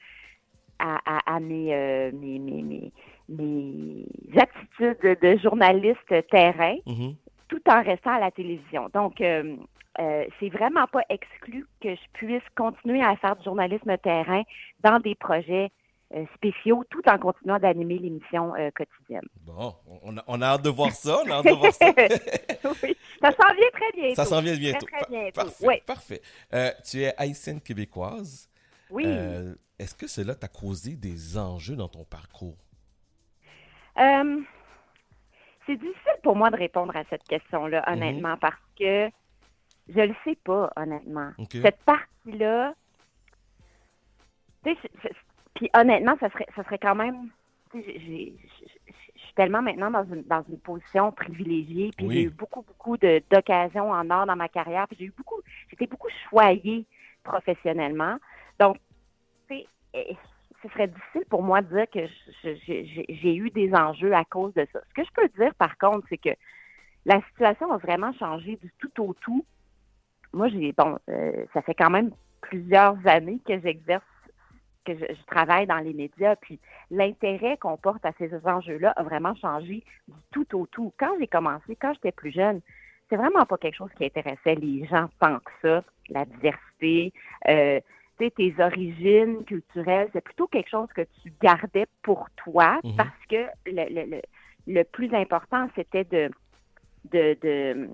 à, 0.79 0.99
à, 1.05 1.35
à 1.35 1.39
mes, 1.39 1.73
euh, 1.75 2.11
mes, 2.13 2.39
mes, 2.39 2.61
mes, 2.63 2.91
mes 3.31 4.05
aptitudes 4.37 5.19
de, 5.21 5.37
journaliste 5.37 6.27
terrain 6.29 6.75
Mhm. 6.85 7.15
tout 7.47 7.61
en 7.67 7.83
restant 7.83 8.11
à 8.11 8.19
la 8.19 8.31
télévision. 8.31 8.89
Donc, 8.93 9.21
euh, 9.21 9.55
euh, 9.99 10.25
c'est 10.39 10.49
vraiment 10.49 10.87
pas 10.87 11.01
exclu 11.09 11.65
que 11.81 11.95
je 11.95 12.01
puisse 12.13 12.43
continuer 12.55 13.03
à 13.03 13.15
faire 13.17 13.35
du 13.35 13.43
journalisme 13.43 13.97
terrain 13.97 14.43
dans 14.83 14.99
des 14.99 15.15
projets 15.15 15.69
euh, 16.13 16.25
spéciaux 16.35 16.83
tout 16.89 17.01
en 17.07 17.17
continuant 17.17 17.59
d'animer 17.59 17.97
l'émission 17.97 18.53
quotidienne. 18.75 19.27
Bon, 19.45 19.73
on 20.03 20.17
a, 20.17 20.23
on 20.27 20.41
a 20.41 20.45
hâte 20.45 20.63
de 20.63 20.69
voir 20.69 20.91
ça. 20.91 21.19
On 21.25 21.29
a 21.29 21.35
hâte 21.35 21.45
de 21.45 21.51
voir 21.51 21.73
ça. 21.73 21.85
oui, 22.83 22.97
ça 23.21 23.31
s'en 23.31 23.53
vient 23.53 23.69
très 23.73 23.91
bientôt. 23.93 24.15
Ça 24.15 24.25
s'en 24.25 24.41
vient 24.41 24.57
bientôt. 24.57 24.85
Très, 24.85 25.01
très 25.01 25.09
bientôt. 25.09 25.41
Parfait. 25.41 25.67
Oui. 25.67 25.75
Parfait. 25.85 26.21
Tu 26.89 27.01
es 27.01 27.13
haïtienne 27.17 27.61
québécoise. 27.61 28.49
Oui. 28.89 29.05
Est-ce 29.79 29.95
que 29.95 30.07
cela 30.07 30.35
t'a 30.35 30.47
causé 30.47 30.95
des 30.95 31.37
enjeux 31.37 31.75
dans 31.75 31.87
ton 31.87 32.03
parcours? 32.03 32.57
Euh, 33.99 34.41
c'est 35.65 35.75
difficile 35.77 36.17
pour 36.23 36.35
moi 36.35 36.49
de 36.49 36.57
répondre 36.57 36.95
à 36.95 37.03
cette 37.05 37.23
question-là, 37.23 37.83
Mhm. 37.87 37.93
honnêtement, 37.93 38.37
parce 38.37 38.59
que 38.77 39.09
je 39.87 40.01
le 40.01 40.15
sais 40.23 40.35
pas, 40.43 40.71
honnêtement. 40.75 41.31
Cette 41.61 41.83
partie-là, 41.83 42.73
c'est- 44.63 44.77
c'est- 45.01 45.15
puis 45.55 45.69
honnêtement, 45.75 46.15
ça 46.19 46.29
serait, 46.29 46.47
ça 46.55 46.63
serait 46.63 46.79
quand 46.79 46.95
même, 46.95 47.29
je 47.73 47.79
suis 47.81 49.33
tellement 49.35 49.61
maintenant 49.61 49.91
dans 49.91 50.03
une, 50.05 50.23
dans 50.23 50.43
une 50.49 50.59
position 50.59 51.11
privilégiée, 51.11 51.91
puis 51.95 52.05
Oui. 52.07 52.13
j'ai 52.15 52.23
eu 52.23 52.29
beaucoup, 52.29 52.61
beaucoup 52.61 52.97
d'occasions 52.97 53.91
en 53.91 54.09
or 54.09 54.25
dans 54.25 54.35
ma 54.35 54.49
carrière, 54.49 54.87
puis 54.87 54.97
j'ai 54.99 55.05
eu 55.05 55.13
beaucoup, 55.15 55.41
j'étais 55.69 55.87
beaucoup 55.87 56.09
choyée 56.29 56.85
professionnellement. 57.23 58.17
Donc, 58.59 58.77
tu 59.47 59.55
sais, 59.57 59.67
eh, 59.93 60.17
ce 60.61 60.69
serait 60.69 60.87
difficile 60.87 61.25
pour 61.29 61.43
moi 61.43 61.61
de 61.61 61.75
dire 61.75 61.89
que 61.89 62.07
j'ai 62.33 63.35
eu 63.35 63.49
des 63.49 63.73
enjeux 63.73 64.13
à 64.13 64.25
cause 64.25 64.53
de 64.53 64.67
ça. 64.71 64.79
Ce 64.89 64.93
que 64.93 65.03
je 65.03 65.11
peux 65.13 65.27
dire, 65.43 65.53
par 65.55 65.77
contre, 65.77 66.05
c'est 66.09 66.17
que 66.17 66.29
la 67.05 67.21
situation 67.29 67.71
a 67.71 67.77
vraiment 67.77 68.13
changé 68.13 68.57
du 68.57 68.71
tout 68.77 69.03
au 69.03 69.13
tout. 69.13 69.45
Moi, 70.33 70.49
j'ai 70.49 70.71
bon, 70.71 70.97
euh, 71.09 71.45
ça 71.53 71.61
fait 71.61 71.73
quand 71.73 71.89
même 71.89 72.11
plusieurs 72.41 72.95
années 73.05 73.39
que 73.45 73.59
j'exerce, 73.59 74.03
que 74.85 74.93
je, 74.93 75.05
je 75.09 75.25
travaille 75.25 75.67
dans 75.67 75.79
les 75.79 75.93
médias, 75.93 76.35
puis 76.35 76.59
l'intérêt 76.89 77.57
qu'on 77.57 77.77
porte 77.77 78.05
à 78.05 78.11
ces 78.17 78.31
enjeux-là 78.45 78.91
a 78.91 79.03
vraiment 79.03 79.35
changé 79.35 79.83
du 80.07 80.19
tout 80.31 80.57
au 80.57 80.67
tout. 80.67 80.93
Quand 80.97 81.15
j'ai 81.19 81.27
commencé, 81.27 81.75
quand 81.75 81.93
j'étais 81.93 82.11
plus 82.11 82.31
jeune, 82.31 82.61
c'est 83.09 83.17
vraiment 83.17 83.45
pas 83.45 83.57
quelque 83.57 83.75
chose 83.75 83.91
qui 83.97 84.05
intéressait 84.05 84.55
les 84.55 84.85
gens 84.85 85.09
tant 85.19 85.39
que 85.39 85.51
ça, 85.61 85.83
la 86.09 86.25
diversité, 86.25 87.13
euh, 87.49 87.79
tes 88.29 88.53
origines 88.59 89.43
culturelles, 89.45 90.09
c'est 90.13 90.23
plutôt 90.23 90.47
quelque 90.47 90.69
chose 90.69 90.87
que 90.95 91.01
tu 91.23 91.33
gardais 91.41 91.87
pour 92.03 92.27
toi 92.35 92.79
Mhm. 92.83 92.95
parce 92.97 93.25
que 93.29 93.45
le, 93.65 93.85
le, 93.89 94.05
le, 94.11 94.21
le 94.67 94.83
plus 94.83 95.11
important, 95.15 95.67
c'était 95.75 96.03
de, 96.03 96.29
de, 97.11 97.37
de 97.41 97.89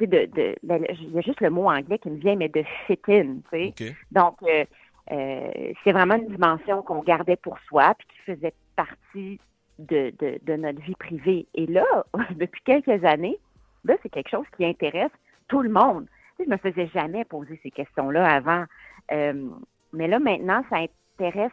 de, 0.00 0.06
de, 0.06 0.54
ben, 0.62 0.84
il 0.90 1.10
y 1.10 1.18
a 1.18 1.22
juste 1.22 1.40
le 1.40 1.50
mot 1.50 1.68
anglais 1.68 1.98
qui 1.98 2.10
me 2.10 2.18
vient, 2.18 2.36
mais 2.36 2.48
de 2.48 2.62
fit 2.86 3.00
in, 3.08 3.38
tu 3.50 3.50
sais. 3.50 3.66
OK. 3.68 3.96
Donc, 4.12 4.36
euh, 4.44 4.64
euh, 5.10 5.72
c'est 5.82 5.90
vraiment 5.92 6.14
une 6.14 6.28
dimension 6.28 6.82
qu'on 6.82 7.02
gardait 7.02 7.36
pour 7.36 7.58
soi, 7.66 7.94
puis 7.98 8.06
qui 8.08 8.32
faisait 8.32 8.54
partie 8.76 9.40
de, 9.80 10.12
de, 10.20 10.38
de 10.44 10.52
notre 10.54 10.80
vie 10.82 10.94
privée. 10.94 11.46
Et 11.54 11.66
là, 11.66 11.84
depuis 12.36 12.62
quelques 12.64 13.04
années, 13.04 13.38
là, 13.84 13.96
c'est 14.02 14.08
quelque 14.08 14.30
chose 14.30 14.46
qui 14.56 14.64
intéresse 14.64 15.10
tout 15.48 15.62
le 15.62 15.70
monde. 15.70 16.06
Tu 16.36 16.44
sais, 16.44 16.44
je 16.44 16.50
me 16.50 16.56
faisais 16.58 16.88
jamais 16.94 17.24
poser 17.24 17.58
ces 17.64 17.70
questions-là 17.72 18.24
avant. 18.24 18.64
Euh, 19.12 19.48
mais 19.92 20.06
là, 20.08 20.18
maintenant, 20.18 20.62
ça 20.70 20.76
intéresse 20.78 21.52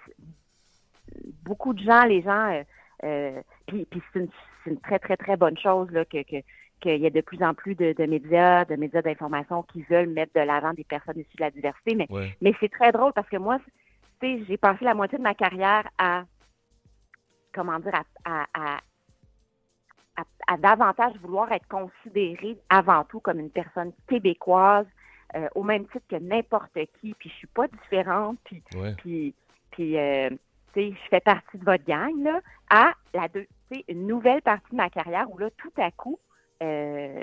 beaucoup 1.44 1.74
de 1.74 1.84
gens, 1.84 2.04
les 2.06 2.22
gens. 2.22 2.52
euh, 2.52 2.64
euh, 3.04 3.42
puis 3.68 3.86
puis 3.86 4.02
c'est 4.12 4.20
une, 4.20 4.30
une 4.66 4.80
très, 4.80 5.00
très, 5.00 5.18
très 5.18 5.38
bonne 5.38 5.58
chose 5.58 5.90
là, 5.92 6.06
que, 6.06 6.24
que, 6.24 6.38
qu'il 6.82 6.98
y 7.02 7.06
a 7.06 7.10
de 7.10 7.22
plus 7.22 7.42
en 7.44 7.54
plus 7.54 7.76
de, 7.76 7.94
de 7.94 8.06
médias, 8.06 8.66
de 8.66 8.76
médias 8.76 9.02
d'information 9.02 9.64
qui 9.64 9.84
veulent 9.84 10.10
mettre 10.10 10.34
de 10.34 10.42
l'avant 10.42 10.74
des 10.74 10.84
personnes 10.84 11.20
issues 11.20 11.38
de 11.38 11.44
la 11.44 11.52
diversité. 11.52 11.96
Mais 11.96 12.08
Ouais. 12.10 12.36
mais 12.42 12.54
c'est 12.60 12.72
très 12.72 12.92
drôle 12.92 13.14
parce 13.14 13.30
que 13.30 13.38
moi, 13.38 13.60
j'ai 14.22 14.58
passé 14.58 14.84
la 14.86 14.94
moitié 14.96 15.18
de 15.18 15.24
ma 15.24 15.36
carrière 15.36 15.88
à, 15.98 16.24
comment 17.54 17.80
dire, 17.80 17.94
à, 18.26 18.46
à, 18.54 18.80
à, 20.48 20.58
davantage 20.58 21.14
vouloir 21.22 21.52
être 21.52 21.68
considérée 21.68 22.58
avant 22.70 23.04
tout 23.04 23.20
comme 23.20 23.40
une 23.40 23.50
personne 23.52 23.92
québécoise, 24.08 24.88
euh, 25.36 25.48
au 25.56 25.63
même 25.63 25.86
titre 25.88 26.06
que 26.10 26.15
n'importe 26.15 26.77
qui, 27.00 27.13
puis 27.13 27.30
je 27.30 27.36
suis 27.36 27.48
pas 27.48 27.68
différente, 27.68 28.38
puis, 28.46 28.63
puis, 28.98 29.34
puis 29.72 29.98
euh, 29.98 30.30
je 30.75 31.10
fais 31.10 31.20
partie 31.20 31.58
de 31.58 31.65
votre 31.65 31.86
gang, 31.86 32.24
là, 32.24 32.42
à 32.70 32.94
la 33.13 33.27
deux, 33.27 33.48
une 33.88 34.08
nouvelle 34.08 34.42
partie 34.42 34.72
de 34.72 34.75
ma 34.75 34.89
carrière 34.89 35.30
où 35.32 35.38
là, 35.38 35.50
tout 35.58 35.72
à 35.77 35.92
coup, 35.92 36.20
euh, 36.62 37.22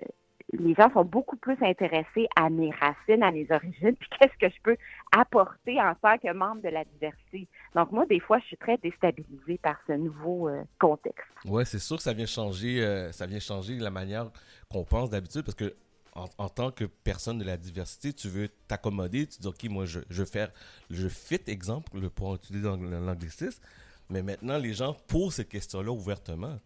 les 0.52 0.74
gens 0.74 0.92
sont 0.92 1.04
beaucoup 1.04 1.36
plus 1.36 1.56
intéressés 1.62 2.26
à 2.36 2.50
mes 2.50 2.70
racines, 2.70 3.22
à 3.22 3.30
mes 3.30 3.46
origines, 3.50 3.96
puis 3.98 4.08
qu'est-ce 4.18 4.38
que 4.38 4.52
je 4.54 4.60
peux 4.62 4.76
apporter 5.16 5.80
en 5.80 5.94
tant 5.94 6.18
que 6.18 6.32
membre 6.32 6.62
de 6.62 6.68
la 6.68 6.84
diversité. 6.84 7.48
Donc 7.74 7.92
moi, 7.92 8.06
des 8.06 8.20
fois, 8.20 8.38
je 8.40 8.46
suis 8.46 8.56
très 8.56 8.76
déstabilisée 8.78 9.58
par 9.62 9.76
ce 9.86 9.92
nouveau 9.92 10.48
euh, 10.48 10.62
contexte. 10.78 11.26
Ouais, 11.44 11.64
c'est 11.64 11.78
sûr 11.78 11.96
que 11.96 12.02
ça 12.02 12.12
vient 12.12 12.26
changer, 12.26 12.84
euh, 12.84 13.12
ça 13.12 13.26
vient 13.26 13.40
changer 13.40 13.76
la 13.76 13.90
manière 13.90 14.30
qu'on 14.70 14.84
pense 14.84 15.10
d'habitude, 15.10 15.42
parce 15.42 15.56
que 15.56 15.74
en, 16.14 16.48
tant 16.48 16.70
que 16.70 16.84
personne 16.84 17.38
de 17.38 17.44
la 17.44 17.56
diversité, 17.56 18.12
tu 18.12 18.28
veux 18.28 18.48
t'accommoder, 18.68 19.26
tu 19.26 19.40
dis 19.40 19.48
ok, 19.48 19.64
moi 19.70 19.86
je, 19.86 20.00
je 20.10 20.20
veux 20.20 20.28
faire, 20.28 20.50
je 20.90 21.08
fit 21.08 21.40
exemple 21.46 22.10
pour 22.10 22.34
utiliser 22.34 22.68
l'anglicisme, 22.68 23.62
mais 24.10 24.22
maintenant 24.22 24.58
les 24.58 24.74
gens 24.74 24.94
posent 25.08 25.34
cette 25.34 25.48
question-là 25.48 25.90
ouvertement. 25.90 26.58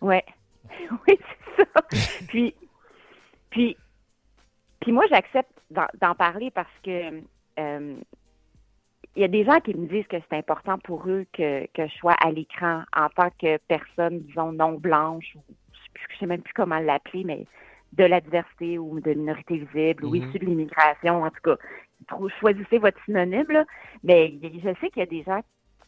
Ouais, 0.00 0.24
oui, 1.08 1.18
c'est 1.56 1.68
ça. 1.74 1.82
puis 2.28 2.54
puis, 3.50 3.76
puis 4.80 4.92
moi, 4.92 5.04
j'accepte 5.08 5.50
d'en 5.70 6.14
parler 6.14 6.50
parce 6.50 6.68
que 6.82 7.22
euh, 7.58 7.96
il 9.16 9.22
y 9.22 9.24
a 9.24 9.28
des 9.28 9.44
gens 9.44 9.60
qui 9.60 9.74
me 9.74 9.86
disent 9.86 10.06
que 10.06 10.16
c'est 10.28 10.36
important 10.36 10.78
pour 10.78 11.08
eux 11.08 11.26
que, 11.32 11.66
que 11.74 11.86
je 11.86 11.94
sois 11.96 12.14
à 12.14 12.30
l'écran 12.30 12.82
en 12.96 13.08
tant 13.08 13.30
que 13.30 13.56
personne, 13.68 14.20
disons, 14.20 14.52
non 14.52 14.72
blanche, 14.74 15.34
ou 15.34 15.42
je 15.94 16.14
ne 16.14 16.18
sais 16.20 16.26
même 16.26 16.42
plus 16.42 16.54
comment 16.54 16.78
l'appeler, 16.78 17.24
mais 17.24 17.46
de 17.92 18.04
la 18.04 18.20
diversité 18.20 18.78
ou 18.78 19.00
de 19.00 19.12
minorité 19.12 19.58
visible 19.58 20.04
ou 20.04 20.14
mm-hmm. 20.14 20.28
issue 20.28 20.38
de 20.38 20.44
l'immigration, 20.46 21.22
en 21.22 21.30
tout 21.30 21.40
cas. 21.42 21.56
Choisissez 22.40 22.78
votre 22.78 23.02
synonyme, 23.04 23.64
Mais 24.04 24.34
je 24.42 24.74
sais 24.80 24.90
qu'il 24.90 25.00
y 25.00 25.02
a 25.02 25.06
des 25.06 25.22
gens 25.24 25.40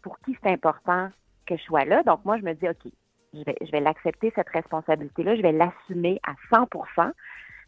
pour 0.03 0.19
qui 0.21 0.37
c'est 0.43 0.51
important 0.51 1.11
que 1.47 1.57
je 1.57 1.63
sois 1.63 1.85
là. 1.85 2.03
Donc, 2.03 2.25
moi, 2.25 2.39
je 2.39 2.43
me 2.43 2.55
dis, 2.55 2.69
OK, 2.69 2.91
je 3.35 3.45
vais, 3.45 3.57
je 3.61 3.71
vais 3.71 3.81
l'accepter, 3.81 4.33
cette 4.35 4.49
responsabilité-là. 4.49 5.37
Je 5.37 5.43
vais 5.43 5.53
l'assumer 5.53 6.21
à 6.27 6.35
100% 6.51 7.13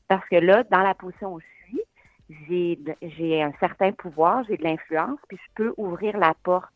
parce 0.08 0.28
que 0.28 0.36
là, 0.36 0.64
dans 0.64 0.82
la 0.82 0.94
position 0.94 1.34
où 1.34 1.40
je 1.40 1.46
suis, 1.46 2.78
j'ai 3.02 3.42
un 3.42 3.52
certain 3.60 3.92
pouvoir, 3.92 4.44
j'ai 4.44 4.56
de 4.56 4.64
l'influence, 4.64 5.18
puis 5.28 5.38
je 5.38 5.52
peux 5.54 5.74
ouvrir 5.76 6.16
la 6.18 6.34
porte, 6.42 6.72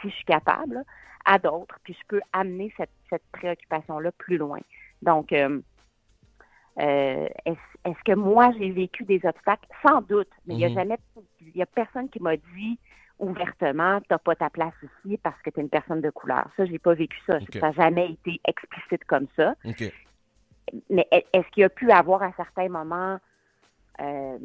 si 0.00 0.10
je 0.10 0.14
suis 0.14 0.24
capable, 0.24 0.84
à 1.24 1.38
d'autres, 1.38 1.78
puis 1.82 1.94
je 1.94 2.06
peux 2.08 2.20
amener 2.32 2.72
cette, 2.76 2.90
cette 3.10 3.24
préoccupation-là 3.32 4.12
plus 4.12 4.38
loin. 4.38 4.60
Donc, 5.02 5.32
euh, 5.32 5.60
euh, 6.78 7.28
est-ce 7.44 8.04
que 8.04 8.14
moi, 8.14 8.52
j'ai 8.58 8.70
vécu 8.70 9.04
des 9.04 9.20
obstacles? 9.24 9.68
Sans 9.86 10.02
doute, 10.02 10.30
mais 10.46 10.54
il 10.54 10.58
n'y 10.58 10.64
a 10.64 10.68
mhm. 10.68 10.74
jamais, 10.74 10.98
il 11.40 11.56
y 11.56 11.62
a 11.62 11.66
personne 11.66 12.08
qui 12.08 12.20
m'a 12.20 12.36
dit 12.36 12.78
ouvertement, 13.18 14.00
tu 14.00 14.06
n'as 14.10 14.18
pas 14.18 14.34
ta 14.34 14.50
place 14.50 14.74
ici 14.82 15.18
parce 15.22 15.40
que 15.42 15.48
tu 15.48 15.58
es 15.58 15.62
une 15.62 15.70
personne 15.70 16.02
de 16.02 16.10
couleur. 16.10 16.46
Ça, 16.56 16.66
j'ai 16.66 16.78
pas 16.78 16.92
vécu 16.92 17.18
ça. 17.26 17.38
Ça 17.52 17.60
n'a 17.60 17.72
jamais 17.72 18.12
été 18.12 18.40
explicite 18.44 19.04
comme 19.04 19.26
ça 19.36 19.54
mais 20.90 21.06
est-ce 21.10 21.48
qu'il 21.50 21.62
y 21.62 21.64
a 21.64 21.68
pu 21.68 21.90
avoir 21.90 22.22
à 22.22 22.32
certains 22.36 22.68
moments 22.68 23.18
euh, 24.00 24.38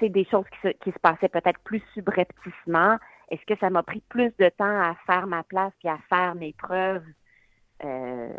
des 0.00 0.24
choses 0.26 0.44
qui 0.82 0.92
se, 0.92 0.98
passaient 0.98 1.28
peut-être 1.28 1.60
plus 1.60 1.82
subrepticement? 1.94 2.98
Est-ce 3.30 3.44
que 3.46 3.58
ça 3.58 3.70
m'a 3.70 3.82
pris 3.82 4.02
plus 4.08 4.32
de 4.38 4.48
temps 4.50 4.80
à 4.80 4.96
faire 5.06 5.26
ma 5.26 5.42
place 5.42 5.72
et 5.84 5.88
à 5.88 5.98
faire 6.08 6.34
mes 6.34 6.52
preuves 6.52 7.04
euh, 7.84 8.32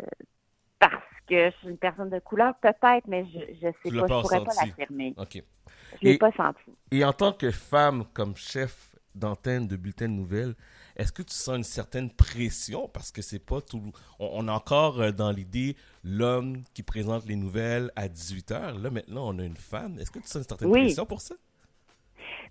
parce 0.78 0.94
que 1.26 1.50
je 1.50 1.56
suis 1.58 1.68
une 1.68 1.78
personne 1.78 2.10
de 2.10 2.18
couleur? 2.18 2.54
Peut-être, 2.60 3.06
mais 3.06 3.26
je 3.32 3.38
ne 3.38 3.72
sais 3.72 3.72
pas, 3.82 3.90
je 3.90 3.96
ne 3.96 4.06
pourrais 4.06 4.44
pas 4.44 4.52
l'affirmer. 4.64 5.14
Je 5.30 5.38
ne 5.38 6.12
l'ai 6.12 6.18
pas 6.18 6.32
senti. 6.32 6.70
Et 6.90 7.04
en 7.04 7.12
tant 7.12 7.32
que 7.32 7.50
femme, 7.50 8.04
comme 8.12 8.36
chef 8.36 8.94
d'antenne 9.14 9.66
de 9.66 9.76
bulletin 9.76 10.08
de 10.08 10.14
nouvelles, 10.14 10.54
est-ce 10.96 11.12
que 11.12 11.22
tu 11.22 11.34
sens 11.34 11.56
une 11.56 11.64
certaine 11.64 12.10
pression? 12.10 12.88
Parce 12.88 13.10
que 13.10 13.22
c'est 13.22 13.38
pas 13.38 13.60
tout. 13.60 13.92
On, 14.18 14.48
est 14.48 14.50
encore 14.50 15.00
euh, 15.00 15.12
dans 15.12 15.30
l'idée 15.30 15.76
l'homme 16.04 16.62
qui 16.74 16.82
présente 16.82 17.26
les 17.26 17.36
nouvelles 17.36 17.90
à 17.96 18.08
18 18.08 18.50
h 18.50 18.82
Là, 18.82 18.90
maintenant, 18.90 19.28
on 19.28 19.38
a 19.38 19.44
une 19.44 19.56
femme. 19.56 19.98
Est-ce 19.98 20.10
que 20.10 20.18
tu 20.18 20.26
sens 20.26 20.42
une 20.42 20.48
certaine 20.48 20.70
pression 20.70 21.06
pour 21.06 21.20
ça? 21.20 21.34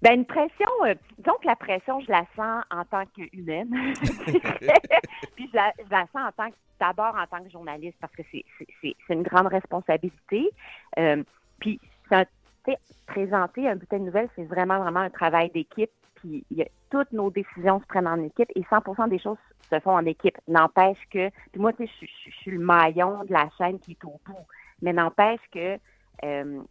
Ben 0.02 0.14
une 0.14 0.26
pression, 0.26 0.70
euh, 0.86 0.96
donc 1.20 1.44
la 1.44 1.56
pression, 1.56 2.00
je 2.02 2.12
la 2.12 2.26
sens 2.36 2.64
en 2.72 2.84
tant 2.86 3.04
qu'humaine. 3.16 3.70
Puis 5.36 5.50
je 5.52 5.56
la, 5.56 5.72
sens 6.14 6.28
en 6.28 6.32
tant 6.32 6.50
que 6.50 6.56
d'abord 6.80 7.16
en 7.16 7.26
tant 7.26 7.44
que 7.44 7.50
journaliste 7.50 7.98
parce 8.00 8.14
que 8.16 8.22
c'est 8.32 8.94
une 9.10 9.24
grande 9.24 9.48
responsabilité. 9.48 10.50
Euh, 11.00 11.24
puis 11.60 11.80
présenter 13.08 13.68
un 13.68 13.76
bulletin 13.76 14.00
de 14.00 14.04
nouvelles, 14.04 14.30
c'est 14.36 14.44
vraiment 14.44 14.80
vraiment 14.80 15.00
un 15.00 15.10
travail 15.10 15.50
d'équipe 15.50 15.90
puis 16.18 16.46
toutes 16.90 17.12
nos 17.12 17.30
décisions 17.30 17.80
se 17.80 17.86
prennent 17.86 18.08
en 18.08 18.22
équipe 18.24 18.50
et 18.56 18.64
100 18.70 19.08
des 19.08 19.20
choses 19.20 19.38
se 19.70 19.80
font 19.80 19.96
en 19.96 20.06
équipe. 20.06 20.38
N'empêche 20.48 20.98
que, 21.12 21.30
puis 21.52 21.62
moi, 21.62 21.74
tu 21.74 21.86
sais, 21.86 22.08
je, 22.26 22.32
suis 22.32 22.52
le 22.52 22.60
maillon 22.60 23.24
de 23.26 23.34
la 23.34 23.50
chaîne 23.58 23.80
qui 23.80 23.92
est 23.92 24.06
au 24.06 24.20
bout, 24.26 24.48
mais 24.82 24.94
n'empêche 24.94 25.42
que 25.52 25.78
euh, 26.24 26.62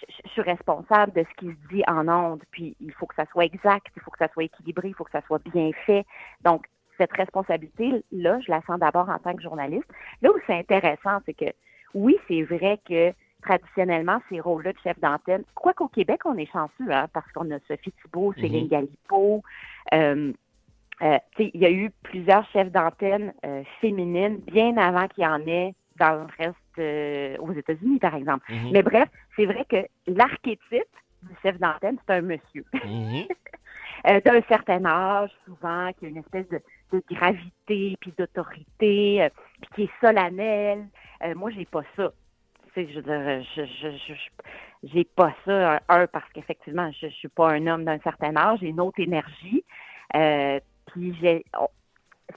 je, 0.00 0.30
suis 0.30 0.42
responsable 0.42 1.12
de 1.12 1.24
ce 1.24 1.34
qui 1.38 1.46
se 1.46 1.74
dit 1.74 1.82
en 1.86 2.08
ondes, 2.08 2.42
puis 2.50 2.76
il 2.80 2.92
faut 2.92 3.06
que 3.06 3.14
ça 3.14 3.26
soit 3.26 3.44
exact, 3.44 3.86
il 3.96 4.02
faut 4.02 4.10
que 4.10 4.18
ça 4.18 4.28
soit 4.32 4.44
équilibré, 4.44 4.88
il 4.88 4.94
faut 4.94 5.04
que 5.04 5.10
ça 5.10 5.22
soit 5.26 5.42
bien 5.52 5.70
fait. 5.86 6.04
Donc, 6.42 6.66
cette 6.98 7.12
responsabilité-là, 7.12 8.40
je 8.40 8.50
la 8.50 8.62
sens 8.62 8.78
d'abord 8.78 9.08
en 9.08 9.18
tant 9.18 9.34
que 9.34 9.42
journaliste. 9.42 9.88
Là 10.22 10.30
où 10.30 10.38
c'est 10.46 10.58
intéressant, 10.58 11.18
c'est 11.26 11.34
que 11.34 11.52
oui, 11.94 12.16
c'est 12.28 12.42
vrai 12.42 12.80
que 12.86 13.12
traditionnellement 13.42 14.20
ces 14.28 14.40
rôles-là 14.40 14.72
de 14.72 14.78
chef 14.82 14.98
d'antenne. 14.98 15.44
Quoiqu'au 15.54 15.88
Québec, 15.88 16.20
on 16.24 16.36
est 16.36 16.50
chanceux, 16.50 16.90
hein, 16.90 17.06
parce 17.12 17.30
qu'on 17.32 17.50
a 17.50 17.58
Sophie 17.68 17.92
Thibault, 18.02 18.32
Céline 18.34 18.66
mm 18.66 18.68
Galipo. 18.68 19.42
Euh, 19.94 20.32
euh, 21.02 21.18
il 21.38 21.60
y 21.60 21.66
a 21.66 21.70
eu 21.70 21.90
plusieurs 22.02 22.48
chefs 22.50 22.72
d'antenne 22.72 23.32
euh, 23.44 23.62
féminines 23.80 24.38
bien 24.38 24.76
avant 24.78 25.06
qu'il 25.08 25.24
y 25.24 25.26
en 25.26 25.46
ait 25.46 25.74
dans 25.98 26.14
le 26.14 26.26
reste 26.38 26.56
aux 26.78 27.52
États-Unis, 27.52 27.98
par 27.98 28.14
exemple. 28.14 28.44
Mhm. 28.52 28.70
Mais 28.72 28.82
bref, 28.82 29.08
c'est 29.36 29.46
vrai 29.46 29.64
que 29.68 29.86
l'archétype 30.06 30.94
du 31.22 31.34
chef 31.42 31.58
d'antenne, 31.58 31.98
c'est 32.06 32.14
un 32.14 32.22
monsieur. 32.22 32.64
Mhm. 32.84 34.20
D'un 34.24 34.40
certain 34.42 34.84
âge, 34.84 35.30
souvent, 35.46 35.90
qui 35.98 36.06
a 36.06 36.08
une 36.08 36.18
espèce 36.18 36.46
de, 36.48 36.60
gravité, 37.10 37.96
puis 37.98 38.12
d'autorité, 38.16 39.28
puis 39.60 39.70
qui 39.74 39.82
est 39.84 39.90
solennel. 40.00 40.86
moi, 41.34 41.50
j'ai 41.50 41.64
pas 41.64 41.82
ça 41.96 42.12
je 42.84 43.00
veux 43.00 43.42
je, 43.56 44.14
j'ai 44.84 45.04
pas 45.04 45.34
ça. 45.44 45.80
Un, 45.88 46.06
parce 46.06 46.30
qu'effectivement, 46.32 46.90
je, 47.00 47.08
suis 47.08 47.28
pas 47.28 47.52
un 47.52 47.66
homme 47.66 47.84
d'un 47.84 47.98
certain 48.00 48.36
âge, 48.36 48.60
j'ai 48.60 48.68
une 48.68 48.80
autre 48.80 49.00
énergie. 49.00 49.64
Euh, 50.14 50.60
puis 50.86 51.16
j'ai, 51.20 51.44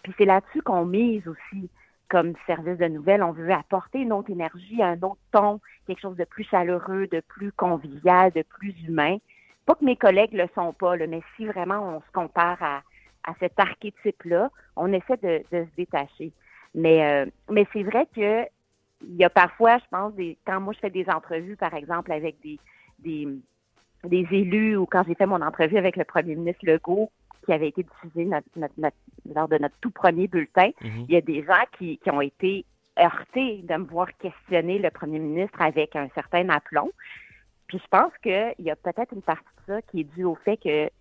puis 0.03 0.13
c'est 0.17 0.25
là-dessus 0.25 0.61
qu'on 0.61 0.85
mise 0.85 1.27
aussi 1.27 1.69
comme 2.09 2.33
service 2.47 2.77
de 2.77 2.87
nouvelles. 2.87 3.23
On 3.23 3.31
veut 3.31 3.51
apporter 3.51 3.99
une 3.99 4.11
autre 4.11 4.31
énergie, 4.31 4.81
un 4.81 5.01
autre 5.01 5.19
ton, 5.31 5.59
quelque 5.87 6.01
chose 6.01 6.17
de 6.17 6.25
plus 6.25 6.43
chaleureux, 6.43 7.07
de 7.07 7.21
plus 7.21 7.51
convivial, 7.51 8.31
de 8.31 8.41
plus 8.41 8.75
humain. 8.87 9.17
Pas 9.65 9.75
que 9.75 9.85
mes 9.85 9.95
collègues 9.95 10.33
le 10.33 10.47
sont 10.55 10.73
pas, 10.73 10.97
mais 10.97 11.21
si 11.35 11.45
vraiment 11.45 11.95
on 11.95 12.01
se 12.01 12.11
compare 12.11 12.61
à, 12.61 12.81
à 13.23 13.33
cet 13.39 13.59
archétype-là, 13.59 14.49
on 14.75 14.91
essaie 14.91 15.17
de, 15.17 15.43
de 15.51 15.65
se 15.65 15.75
détacher. 15.77 16.31
Mais, 16.73 17.03
euh, 17.03 17.25
mais 17.49 17.65
c'est 17.73 17.83
vrai 17.83 18.07
que 18.15 18.45
il 19.01 19.15
y 19.15 19.23
a 19.23 19.29
parfois, 19.29 19.77
je 19.77 19.85
pense, 19.89 20.13
des, 20.15 20.37
quand 20.45 20.59
moi 20.59 20.73
je 20.73 20.79
fais 20.79 20.89
des 20.89 21.09
entrevues, 21.09 21.55
par 21.55 21.73
exemple, 21.73 22.11
avec 22.11 22.35
des, 22.41 22.59
des, 22.99 23.27
des 24.03 24.27
élus 24.31 24.75
ou 24.75 24.85
quand 24.85 25.03
j'ai 25.07 25.15
fait 25.15 25.25
mon 25.25 25.41
entrevue 25.41 25.77
avec 25.77 25.95
le 25.95 26.03
premier 26.03 26.35
ministre 26.35 26.65
Legault, 26.65 27.09
qui 27.49 27.53
avait 27.53 27.69
été 27.69 27.81
diffusé 27.83 28.29
lors 29.35 29.47
de 29.47 29.57
notre 29.57 29.75
tout 29.81 29.89
premier 29.89 30.27
bulletin, 30.27 30.69
mhm. 30.81 31.05
il 31.07 31.11
y 31.11 31.15
a 31.15 31.21
des 31.21 31.43
gens 31.43 31.63
qui, 31.75 31.97
qui 31.97 32.11
ont 32.11 32.21
été 32.21 32.63
heurtés 32.99 33.63
de 33.63 33.75
me 33.75 33.85
voir 33.85 34.07
questionner 34.19 34.77
le 34.77 34.91
premier 34.91 35.17
ministre 35.17 35.59
avec 35.59 35.95
un 35.95 36.09
certain 36.13 36.47
aplomb. 36.49 36.91
Puis 37.67 37.79
je 37.79 37.87
pense 37.89 38.11
qu'il 38.21 38.53
y 38.59 38.69
a 38.69 38.75
peut-être 38.75 39.13
une 39.13 39.23
partie 39.23 39.47
de 39.67 39.73
ça 39.73 39.81
qui 39.81 40.01
est 40.01 40.15
due 40.15 40.25
au 40.25 40.35
fait 40.35 40.57
que 40.57 40.91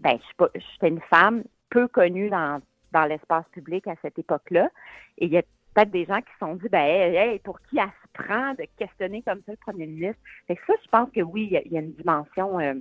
ben, 0.00 0.18
je 0.54 0.60
suis 0.60 0.78
une 0.82 1.00
femme 1.00 1.42
peu 1.70 1.88
connue 1.88 2.28
dans, 2.28 2.60
dans 2.92 3.06
l'espace 3.06 3.46
public 3.52 3.86
à 3.86 3.94
cette 4.02 4.18
époque-là. 4.18 4.68
Et 5.16 5.24
il 5.24 5.32
y 5.32 5.38
a 5.38 5.42
peut-être 5.72 5.90
des 5.90 6.04
gens 6.04 6.18
qui 6.18 6.32
se 6.34 6.38
sont 6.40 6.54
dit, 6.56 6.68
ben, 6.68 6.84
hey, 6.84 7.38
pour 7.38 7.58
qui 7.62 7.78
elle 7.78 7.86
se 7.86 8.22
prend 8.22 8.52
de 8.52 8.66
questionner 8.76 9.22
comme 9.22 9.40
ça 9.46 9.52
le 9.52 9.56
premier 9.56 9.86
ministre? 9.86 10.20
Fait 10.48 10.58
ça, 10.66 10.74
je 10.84 10.88
pense 10.90 11.08
que 11.12 11.22
oui, 11.22 11.48
il 11.50 11.72
y, 11.72 11.78
a 11.78 11.80
une 11.80 11.92
dimension 11.92 12.60
euh, 12.60 12.74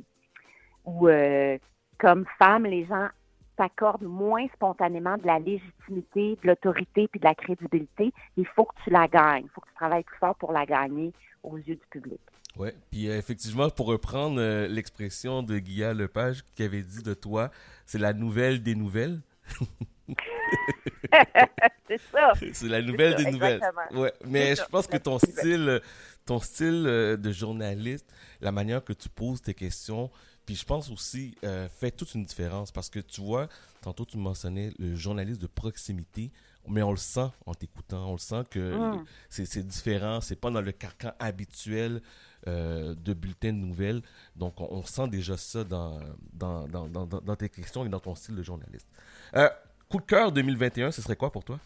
où, 0.83 1.07
euh, 1.07 1.57
comme 2.03 2.25
femme, 2.37 2.65
les 2.65 2.85
gens 2.85 3.07
t'accordent 3.55 4.03
moins 4.03 4.45
spontanément 4.53 5.17
de 5.17 5.25
la 5.25 5.39
légitimité, 5.39 6.37
de 6.43 6.47
l'autorité 6.47 7.07
puis 7.07 7.21
de 7.21 7.25
la 7.25 7.33
crédibilité. 7.33 8.11
Il 8.35 8.45
faut 8.45 8.65
que 8.65 8.73
tu 8.83 8.89
la 8.89 9.07
gagnes. 9.07 9.45
Il 9.45 9.49
faut 9.49 9.61
que 9.61 9.69
tu 9.69 9.75
travailles 9.75 10.03
plus 10.03 10.17
fort 10.17 10.35
pour 10.35 10.51
la 10.51 10.65
gagner 10.65 11.13
aux 11.43 11.55
yeux 11.55 11.75
du 11.75 11.87
public. 11.89 12.19
Oui, 12.57 12.69
puis 12.91 13.07
euh, 13.07 13.17
effectivement, 13.17 13.69
pour 13.69 13.85
reprendre 13.87 14.39
euh, 14.39 14.67
l'expression 14.67 15.43
de 15.43 15.59
Guillaume 15.59 15.97
Lepage 15.97 16.43
qui 16.55 16.63
avait 16.63 16.81
dit 16.81 17.03
de 17.03 17.13
toi, 17.13 17.51
c'est 17.85 17.99
la 17.99 18.11
nouvelle 18.11 18.61
des 18.61 18.75
nouvelles. 18.75 19.21
c'est 21.87 22.01
ça. 22.11 22.33
C'est 22.51 22.67
la 22.67 22.81
nouvelle 22.81 23.15
des 23.15 23.31
nouvelles. 23.31 23.61
Ouais, 23.91 24.13
mais 24.25 24.55
je 24.55 24.65
pense 24.69 24.87
que 24.87 24.97
ton 24.97 25.19
style, 25.19 25.79
ton 26.25 26.39
style 26.39 26.83
euh, 26.85 27.15
de 27.15 27.31
journaliste, 27.31 28.13
la 28.41 28.51
manière 28.51 28.83
que 28.83 28.93
tu 28.93 29.07
poses 29.07 29.41
tes 29.41 29.53
questions, 29.53 30.11
puis 30.45 30.55
je 30.55 30.65
pense 30.65 30.89
aussi 30.89 31.35
fait 31.79 31.91
toute 31.91 32.13
une 32.15 32.25
différence 32.25 32.71
parce 32.71 32.89
que 32.89 32.99
tu 32.99 33.21
vois, 33.21 33.47
tantôt 33.81 34.05
tu 34.05 34.17
mentionnais 34.17 34.71
le 34.79 34.95
journaliste 34.95 35.41
de 35.41 35.47
proximité 35.47 36.31
mais 36.67 36.81
on 36.81 36.91
le 36.91 36.97
sent 36.97 37.29
en 37.45 37.53
t'écoutant, 37.53 38.09
on 38.09 38.13
le 38.13 38.17
sent 38.17 38.43
que 38.49 38.75
mm. 38.75 39.05
c'est 39.29 39.65
différent, 39.65 40.21
c'est 40.21 40.39
pas 40.39 40.49
dans 40.49 40.61
le 40.61 40.71
carcan 40.71 41.11
habituel 41.19 42.01
euh, 42.47 42.95
de 42.95 43.13
bulletins 43.13 43.53
de 43.53 43.57
nouvelles. 43.57 44.01
Donc, 44.35 44.59
on, 44.59 44.83
sent 44.83 45.07
déjà 45.07 45.37
ça 45.37 45.63
dans, 45.63 45.99
dans, 46.33 46.67
dans, 46.67 46.87
dans, 46.87 47.35
tes 47.35 47.49
questions 47.49 47.85
et 47.85 47.89
dans 47.89 47.99
ton 47.99 48.15
style 48.15 48.35
de 48.35 48.43
journaliste. 48.43 48.87
Euh, 49.35 49.49
coup 49.89 49.99
de 49.99 50.05
cœur 50.05 50.31
2021, 50.31 50.91
ce 50.91 51.01
serait 51.01 51.15
quoi 51.15 51.31
pour 51.31 51.43
toi? 51.43 51.59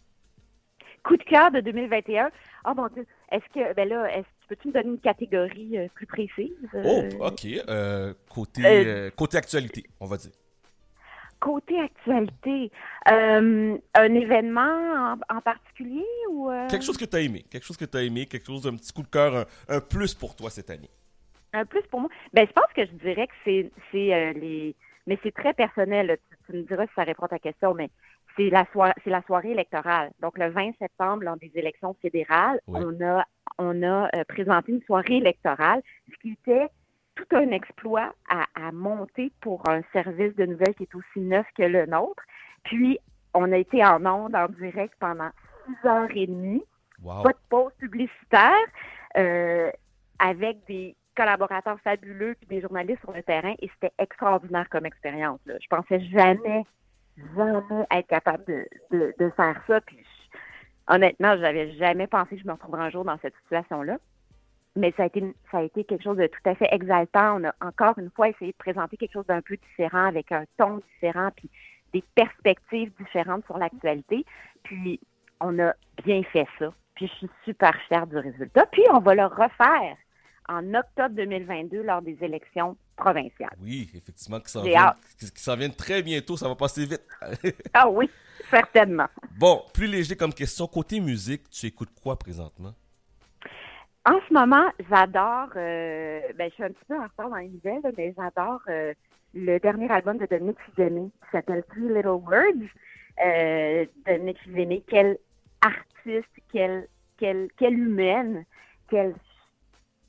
Coup 1.04 1.18
de 1.18 1.24
cœur 1.24 1.52
de 1.52 1.62
2021. 1.62 2.30
Oh 2.66 2.74
mon 2.76 2.88
Dieu. 2.90 3.06
Est-ce 3.32 3.46
que, 3.54 3.74
ben 3.76 3.88
là, 3.88 4.18
est-ce 4.18 4.28
peux-tu 4.48 4.70
me 4.70 4.74
donner 4.74 4.90
une 4.90 5.00
catégorie 5.00 5.78
euh, 5.78 5.88
plus 5.94 6.06
précise? 6.06 6.52
Oh, 6.74 7.04
OK. 7.20 7.48
côté, 8.30 9.12
côté 9.16 9.38
actualité, 9.38 9.86
on 10.00 10.06
va 10.06 10.18
dire. 10.18 10.32
Côté 11.40 11.80
actualité, 11.80 12.72
euh, 13.12 13.78
un 13.94 14.14
événement 14.16 15.18
en, 15.30 15.42
particulier 15.42 16.04
ou 16.32 16.50
euh? 16.50 16.68
quelque 16.68 16.84
chose 16.84 16.98
que 16.98 17.06
tu 17.06 17.16
as 17.16 17.22
aimé, 17.22 17.46
quelque 17.52 17.64
chose 17.64 17.78
que 17.78 17.86
tu 17.86 17.96
as 17.96 18.02
aimé, 18.02 18.26
quelque 18.26 18.48
chose 18.48 18.66
un 18.66 18.76
petit 18.76 18.92
coup 18.92 19.04
de 19.04 19.08
cœur, 19.08 19.46
un, 19.70 19.80
plus 19.80 20.16
pour 20.16 20.36
toi 20.36 20.50
cette 20.50 20.72
année. 20.72 20.90
Un 21.54 21.66
plus 21.66 21.84
pour 21.92 22.02
moi? 22.02 22.10
Ben 22.34 22.48
je 22.48 22.54
pense 22.54 22.74
que 22.76 22.84
je 22.86 22.92
dirais 23.04 23.28
que 23.28 23.34
c'est 23.46 23.72
c'est 23.92 24.14
euh, 24.16 24.34
les 24.34 24.76
mais 25.06 25.20
c'est 25.22 25.34
très 25.34 25.54
personnel. 25.54 26.18
Tu, 26.48 26.54
me 26.54 26.64
diras 26.64 26.88
si 26.88 26.94
ça 26.96 27.04
répond 27.04 27.26
à 27.26 27.30
ta 27.30 27.40
question, 27.40 27.76
mais 27.76 27.92
c'est 28.38 28.50
la 28.50 28.66
la 29.06 29.22
soirée 29.24 29.52
électorale. 29.52 30.12
Donc 30.22 30.38
le 30.38 30.50
20 30.50 30.72
septembre, 30.80 31.24
lors 31.24 31.38
des 31.38 31.52
élections 31.56 31.96
fédérales, 32.02 32.60
on 32.68 33.02
a 33.04 33.26
on 33.58 33.84
a 33.84 34.10
présenté 34.26 34.72
une 34.72 34.84
soirée 34.84 35.18
électorale, 35.18 35.82
ce 36.12 36.18
qui 36.22 36.32
était 36.32 36.68
tout 37.18 37.36
un 37.36 37.50
exploit 37.52 38.14
à, 38.30 38.72
monter 38.72 39.32
pour 39.42 39.68
un 39.68 39.82
service 39.92 40.36
de 40.36 40.46
nouvelles 40.46 40.76
qui 40.76 40.84
est 40.84 40.96
aussi 40.96 41.20
neuf 41.20 41.46
que 41.58 41.64
le 41.64 41.86
nôtre. 41.88 42.24
Puis, 42.64 43.00
on 43.34 43.52
a 43.52 43.58
été 43.58 43.84
en 43.84 44.06
ondes, 44.06 44.36
en 44.36 44.48
direct 44.50 44.94
pendant 45.00 45.30
six 45.66 45.88
heures 45.88 46.10
et 46.16 46.28
demie. 46.28 46.64
Pas 47.04 47.32
de 47.32 47.38
pause 47.50 47.72
publicitaire, 47.80 48.54
euh, 49.18 49.72
avec 50.20 50.66
des 50.68 50.96
collaborateurs 51.16 51.80
fabuleux 51.82 52.36
puis 52.36 52.48
des 52.48 52.62
journalistes 52.62 53.02
sur 53.02 53.12
le 53.12 53.24
terrain 53.24 53.54
et 53.60 53.70
c'était 53.74 53.94
extraordinaire 53.98 54.68
comme 54.70 54.86
expérience. 54.86 55.40
Je 55.48 55.68
pensais 55.68 56.00
jamais, 56.12 56.64
jamais 57.36 57.88
être 57.92 58.08
capable 58.08 58.46
de, 58.46 59.14
de, 59.18 59.30
faire 59.32 59.62
ça. 59.68 59.82
Puis 59.82 60.00
honnêtement, 60.88 61.38
j'avais 61.38 61.72
jamais 61.74 62.08
pensé 62.08 62.36
que 62.36 62.42
je 62.42 62.48
me 62.48 62.54
retrouverais 62.54 62.84
un 62.84 62.90
jour 62.90 63.06
dans 63.06 63.18
cette 63.20 63.36
situation-là 63.44 63.98
mais 64.78 64.94
ça 64.96 65.04
a 65.04 65.06
été 65.08 65.24
ça 65.52 65.58
a 65.58 65.64
été 65.64 65.84
quelque 65.84 66.04
chose 66.04 66.18
de 66.18 66.28
tout 66.28 66.50
à 66.50 66.56
fait 66.56 66.68
exaltant. 66.72 67.42
On 67.42 67.46
a 67.46 67.56
encore 67.62 67.98
une 67.98 68.12
fois 68.12 68.30
essayé 68.30 68.52
de 68.52 68.58
présenter 68.58 68.96
quelque 68.96 69.14
chose 69.14 69.26
d'un 69.26 69.42
peu 69.42 69.58
différent, 69.58 70.06
avec 70.06 70.32
un 70.32 70.46
ton 70.58 70.80
différent, 70.94 71.30
puis 71.36 71.50
des 71.94 72.04
perspectives 72.16 72.92
différentes 73.00 73.46
sur 73.46 73.58
l'actualité. 73.58 74.26
Puis 74.64 75.00
on 75.42 75.58
a 75.60 75.74
bien 76.04 76.22
fait 76.24 76.48
ça. 76.60 76.72
Puis 76.96 77.08
je 77.08 77.14
suis 77.14 77.30
super 77.44 77.76
fière 77.88 78.08
du 78.08 78.18
résultat. 78.18 78.66
Puis 78.68 78.84
on 78.94 79.00
va 79.00 79.16
le 79.16 79.26
refaire 79.26 79.98
en 80.50 80.74
octobre 80.74 81.16
2022 81.16 81.82
lors 81.84 82.02
des 82.02 82.18
élections 82.22 82.78
provinciales. 82.96 83.56
Oui, 83.62 83.90
effectivement, 83.96 84.40
qui 84.40 84.52
s'en 84.52 85.56
viennent, 85.56 85.76
très 85.76 86.02
bientôt. 86.02 86.38
Ça 86.38 86.48
va 86.48 86.56
passer 86.56 86.86
vite. 86.86 87.04
ah 87.74 87.90
oui, 87.90 88.10
certainement. 88.50 89.08
Bon, 89.38 89.62
plus 89.74 89.88
léger 89.88 90.16
comme 90.16 90.34
question. 90.34 90.68
Côté 90.68 91.00
musique, 91.00 91.50
tu 91.50 91.68
écoutes 91.68 91.94
quoi 92.02 92.18
présentement? 92.18 92.74
En 94.06 94.20
ce 94.28 94.34
moment, 94.34 94.72
j'adore, 94.90 95.50
euh, 95.58 96.22
ben, 96.38 96.50
je 96.50 96.54
suis 96.54 96.64
un 96.64 96.70
petit 96.70 96.86
peu 96.88 96.98
en 96.98 97.04
retard 97.04 97.30
dans 97.30 97.36
les 97.36 97.50
nouvelles, 97.50 97.94
mais 97.98 98.14
j'adore 98.18 98.62
euh, 98.70 98.94
le 99.34 99.60
dernier 99.60 99.92
album 99.92 100.18
de 100.18 100.26
Dominique 100.26 100.58
Fizemé 100.66 101.12
qui 101.24 101.32
s'appelle 101.32 101.64
Three 101.70 101.90
Little 101.90 102.22
Words. 102.26 102.70
Euh, 103.26 103.86
Dominique 104.06 104.40
Fizemé, 104.44 104.84
quel 104.88 105.18
artiste, 105.62 106.30
quelle, 106.54 106.88
quelle, 107.18 107.50
quelle 107.58 107.78
humaine, 107.78 108.46
quelle, 108.90 109.14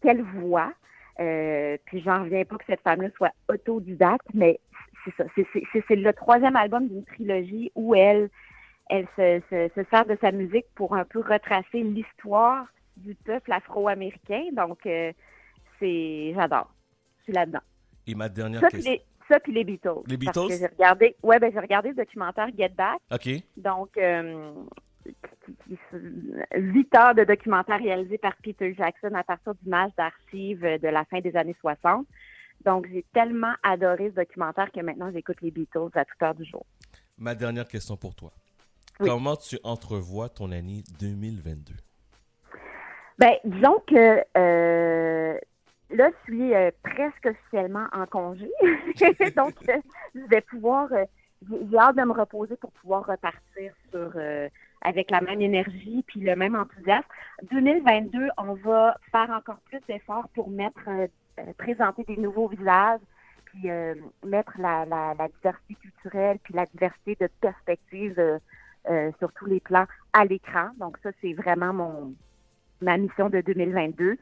quelle 0.02 0.22
voix. 0.22 0.72
Euh, 1.20 1.76
puis 1.86 2.00
j'en 2.00 2.22
reviens 2.24 2.44
pas 2.44 2.56
que 2.56 2.64
cette 2.66 2.80
femme-là 2.82 3.08
soit 3.16 3.32
autodidacte, 3.48 4.26
mais 4.34 4.60
c'est 5.04 5.14
ça. 5.16 5.24
C'est 5.34 5.96
le 5.96 6.12
troisième 6.12 6.56
album 6.56 6.86
d'une 6.86 7.04
trilogie 7.04 7.72
où 7.74 7.94
elle, 7.94 8.30
elle 8.88 9.06
se, 9.16 9.40
se, 9.50 9.68
se 9.74 9.88
sert 9.90 10.06
de 10.06 10.16
sa 10.20 10.30
musique 10.32 10.66
pour 10.74 10.94
un 10.94 11.04
peu 11.04 11.20
retracer 11.20 11.82
l'histoire 11.82 12.66
du 12.96 13.14
peuple 13.14 13.52
afro-américain. 13.52 14.44
Donc, 14.52 14.86
euh, 14.86 15.12
c'est, 15.78 16.32
j'adore. 16.34 16.72
Je 17.18 17.24
suis 17.24 17.32
là-dedans. 17.32 17.62
Et 18.06 18.14
ma 18.14 18.28
dernière 18.28 18.60
ça, 18.60 18.68
question. 18.68 18.92
Les, 18.92 19.02
ça, 19.28 19.40
puis 19.40 19.52
les 19.52 19.64
Beatles. 19.64 20.02
Les 20.06 20.16
Beatles? 20.16 20.48
j'ai 20.50 20.66
regardé, 20.66 21.16
ouais, 21.22 21.38
ben, 21.38 21.52
j'ai 21.52 21.60
regardé 21.60 21.90
le 21.90 21.94
documentaire 21.96 22.48
Get 22.56 22.70
Back. 22.70 23.00
OK. 23.12 23.28
Donc, 23.56 23.96
euh, 23.98 24.52
huit 26.54 26.94
heures 26.96 27.14
de 27.14 27.24
documentaire 27.24 27.78
réalisé 27.78 28.18
par 28.18 28.34
Peter 28.42 28.74
Jackson 28.74 29.12
à 29.14 29.22
partir 29.22 29.54
d'images 29.62 29.92
d'archives 29.96 30.62
de 30.62 30.88
la 30.88 31.04
fin 31.04 31.20
des 31.20 31.36
années 31.36 31.56
60. 31.60 32.06
Donc, 32.64 32.86
j'ai 32.92 33.04
tellement 33.14 33.54
adoré 33.62 34.10
ce 34.10 34.16
documentaire 34.16 34.70
que 34.72 34.80
maintenant, 34.80 35.10
j'écoute 35.12 35.40
les 35.42 35.50
Beatles 35.50 35.90
à 35.94 36.04
toute 36.04 36.22
heure 36.22 36.34
du 36.34 36.44
jour. 36.44 36.66
Ma 37.16 37.34
dernière 37.34 37.68
question 37.68 37.96
pour 37.96 38.14
toi. 38.14 38.32
Comment 38.98 39.36
tu 39.36 39.58
entrevois 39.62 40.28
ton 40.28 40.50
année 40.50 40.82
2022? 40.98 41.74
Ben, 43.18 43.34
disons 43.44 43.80
que 43.86 44.24
euh, 44.36 45.38
là, 45.90 46.10
je 46.10 46.24
suis 46.24 46.54
euh, 46.54 46.70
presque 46.82 47.26
officiellement 47.26 47.86
en 47.92 48.06
congé. 48.06 48.50
Donc, 49.36 49.54
euh, 49.68 49.76
je 50.14 50.20
vais 50.28 50.40
pouvoir, 50.40 50.88
j'ai 51.48 51.78
hâte 51.78 51.96
de 51.96 52.02
me 52.02 52.12
reposer 52.12 52.56
pour 52.56 52.72
pouvoir 52.72 53.06
repartir 53.06 53.72
sur 53.92 54.12
avec 54.82 55.10
la 55.10 55.20
même 55.20 55.40
énergie 55.40 56.04
puis 56.06 56.20
le 56.20 56.36
même 56.36 56.54
enthousiasme. 56.54 57.08
2022, 57.50 58.28
on 58.38 58.54
va 58.54 58.96
faire 59.10 59.30
encore 59.30 59.58
plus 59.66 59.80
d'efforts 59.88 60.28
pour 60.34 60.50
mettre, 60.50 60.88
présenter 61.56 62.04
des 62.04 62.16
nouveaux 62.16 62.48
visages, 62.48 63.00
puis 63.46 63.68
mettre 64.24 64.52
la, 64.58 64.84
diversité 65.36 65.74
culturelle 65.74 66.38
puis 66.42 66.54
la 66.54 66.66
diversité 66.66 67.16
de 67.20 67.28
perspectives 67.40 68.40
sur 69.18 69.32
tous 69.32 69.46
les 69.46 69.60
plans 69.60 69.86
à 70.12 70.24
l'écran. 70.24 70.70
Donc, 70.78 70.98
ça, 71.02 71.10
c'est 71.20 71.32
vraiment 71.32 71.72
mon 71.72 72.14
ma 72.80 72.96
mission 72.96 73.28
de 73.28 73.40
2022. 73.40 74.16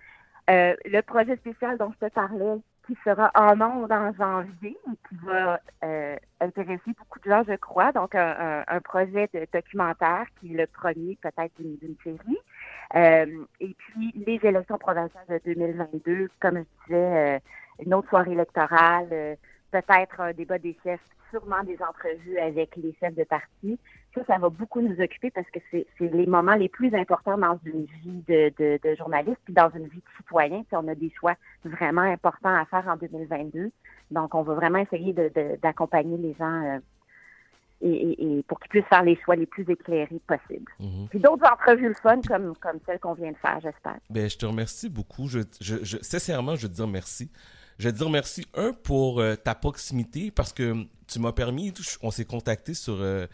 Euh, 0.49 0.75
le 0.85 1.01
projet 1.03 1.37
spécial 1.37 1.77
dont 1.79 1.93
je 2.01 2.07
te 2.07 2.13
parlais, 2.13 2.61
qui 2.87 2.97
sera 3.05 3.31
en 3.35 3.61
ondes 3.61 3.93
en 3.93 4.13
janvier, 4.13 4.77
qui 5.09 5.17
va 5.25 5.61
euh, 5.85 6.17
intéresser 6.41 6.93
beaucoup 6.99 7.19
de 7.21 7.31
gens, 7.31 7.43
je 7.47 7.57
crois. 7.57 7.93
Donc, 7.93 8.15
un, 8.15 8.81
projet 8.85 9.29
de 9.35 9.47
documentaire 9.53 10.27
qui 10.39 10.55
est 10.55 10.57
le 10.57 10.67
premier 10.67 11.19
peut-être 11.21 11.53
d'une 11.59 11.97
série. 12.05 12.39
Euh, 12.95 13.45
et 13.61 13.75
puis, 13.77 14.13
les 14.15 14.39
élections 14.43 14.79
provinciales 14.79 15.27
de 15.29 15.41
2022, 15.45 16.29
comme 16.41 16.59
je 16.59 16.85
disais, 16.87 17.43
une 17.85 17.95
autre 17.95 18.09
soirée 18.09 18.33
électorale, 18.33 19.37
peut-être 19.73 20.21
un 20.21 20.33
débat 20.33 20.59
des 20.59 20.77
chefs, 20.85 21.01
sûrement 21.31 21.63
des 21.65 21.79
entrevues 21.83 22.39
avec 22.39 22.77
les 22.77 22.95
chefs 23.01 23.15
de 23.15 23.25
parti 23.25 23.79
ça, 24.17 24.25
ça 24.27 24.39
va 24.39 24.49
beaucoup 24.49 24.81
nous 24.81 25.01
occuper 25.01 25.31
parce 25.31 25.49
que 25.51 25.59
c'est 25.71 25.87
les 26.01 26.27
moments 26.27 26.55
les 26.55 26.69
plus 26.69 26.95
importants 26.95 27.39
dans 27.39 27.59
une 27.65 27.85
vie 28.03 28.23
de, 28.27 28.53
de, 28.59 28.95
journaliste, 28.97 29.39
puis 29.45 29.55
dans 29.55 29.71
une 29.71 29.87
vie 29.89 29.99
de 29.99 30.17
citoyen. 30.17 30.63
Puis 30.63 30.77
on 30.77 30.89
a 30.89 30.95
des 30.95 31.13
choix 31.19 31.35
vraiment 31.65 32.03
importants 32.03 32.55
à 32.55 32.65
faire 32.65 32.87
en 32.89 32.97
2022. 32.97 33.71
Donc, 34.11 34.35
on 34.35 34.43
va 34.43 34.55
vraiment 34.55 34.79
essayer 34.79 35.15
d'accompagner 35.63 36.17
les 36.17 36.35
gens 36.35 36.63
euh, 36.63 36.79
et, 37.83 38.45
pour 38.49 38.59
qu'ils 38.61 38.71
puissent 38.71 38.89
faire 38.89 39.03
les 39.03 39.19
choix 39.23 39.37
les 39.37 39.47
plus 39.47 39.69
éclairés 39.69 40.21
possibles. 40.27 40.73
Mm-hmm. 40.81 41.09
Puis 41.11 41.21
d'autres 41.21 41.47
entrevues 41.51 41.89
le 41.89 41.95
fun 41.95 42.21
comme, 42.27 42.57
comme 42.57 42.79
celle 42.87 42.99
qu'on 43.01 43.15
vient 43.15 43.33
de 43.33 43.37
faire, 43.37 43.61
j'espère. 43.61 43.99
Ben, 44.09 44.31
je 44.31 44.39
te 44.39 44.47
remercie 44.47 44.89
beaucoup. 44.89 45.29
Je, 45.29 45.41
je, 45.61 45.99
sincèrement, 46.01 46.57
je 46.57 46.63
veux 46.63 46.73
te 46.73 46.77
dire 46.77 46.89
merci. 46.89 47.31
Je 47.79 47.89
veux 47.89 47.93
te 47.93 47.99
dire 47.99 48.11
merci, 48.11 48.47
un, 48.55 48.73
pour 48.73 49.21
euh, 49.21 49.37
ta 49.37 49.55
proximité, 49.55 50.31
parce 50.31 50.53
que 50.53 50.87
tu 51.07 51.19
m'as 51.19 51.33
permis, 51.33 51.73
on 52.03 52.11
s'est 52.11 52.25
contacté 52.25 52.73
sur 52.75 52.97
euh, 53.01 53.27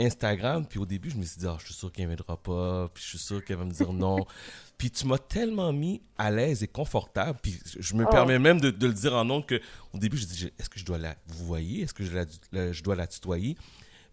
Instagram, 0.00 0.64
puis 0.66 0.78
au 0.78 0.86
début, 0.86 1.10
je 1.10 1.16
me 1.16 1.24
suis 1.24 1.38
dit, 1.40 1.46
ah, 1.46 1.56
je 1.58 1.66
suis 1.66 1.74
sûr 1.74 1.90
qu'elle 1.90 2.04
ne 2.04 2.10
viendra 2.10 2.36
pas, 2.36 2.88
puis 2.94 3.02
je 3.02 3.08
suis 3.08 3.18
sûr 3.18 3.44
qu'elle 3.44 3.56
va 3.56 3.64
me 3.64 3.72
dire 3.72 3.92
non. 3.92 4.24
puis 4.78 4.90
tu 4.90 5.06
m'as 5.06 5.18
tellement 5.18 5.72
mis 5.72 6.00
à 6.16 6.30
l'aise 6.30 6.62
et 6.62 6.68
confortable, 6.68 7.38
puis 7.42 7.58
je 7.78 7.94
me 7.94 8.04
oh. 8.04 8.10
permets 8.10 8.38
même 8.38 8.60
de, 8.60 8.68
le 8.68 8.92
dire 8.92 9.14
en 9.14 9.24
nom 9.24 9.42
que 9.42 9.60
au 9.92 9.98
début, 9.98 10.16
je 10.16 10.26
dis, 10.26 10.52
est-ce 10.58 10.70
que 10.70 10.78
je 10.78 10.84
dois 10.84 10.98
la 10.98 11.16
vous 11.26 11.44
voyez, 11.44 11.82
est-ce 11.82 11.94
que 11.94 12.04
je, 12.04 12.16
la, 12.52 12.72
je 12.72 12.82
dois 12.82 12.94
la 12.94 13.08
tutoyer? 13.08 13.56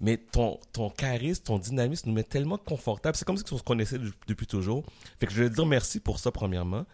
Mais 0.01 0.17
ton, 0.17 0.59
ton 0.73 0.89
charisme, 0.89 1.43
ton 1.43 1.57
dynamisme 1.57 2.09
nous 2.09 2.15
met 2.15 2.23
tellement 2.23 2.57
confortable. 2.57 3.15
C'est 3.15 3.23
comme 3.23 3.37
si 3.37 3.45
on 3.53 3.57
se 3.57 3.63
connaissait 3.63 3.97
depuis 4.27 4.45
toujours. 4.45 4.83
Fait 5.19 5.25
que 5.25 5.33
je 5.33 5.43
veux 5.43 5.49
dire 5.49 5.65
merci 5.65 6.01
pour 6.01 6.19
ça, 6.19 6.31
premièrement. 6.31 6.85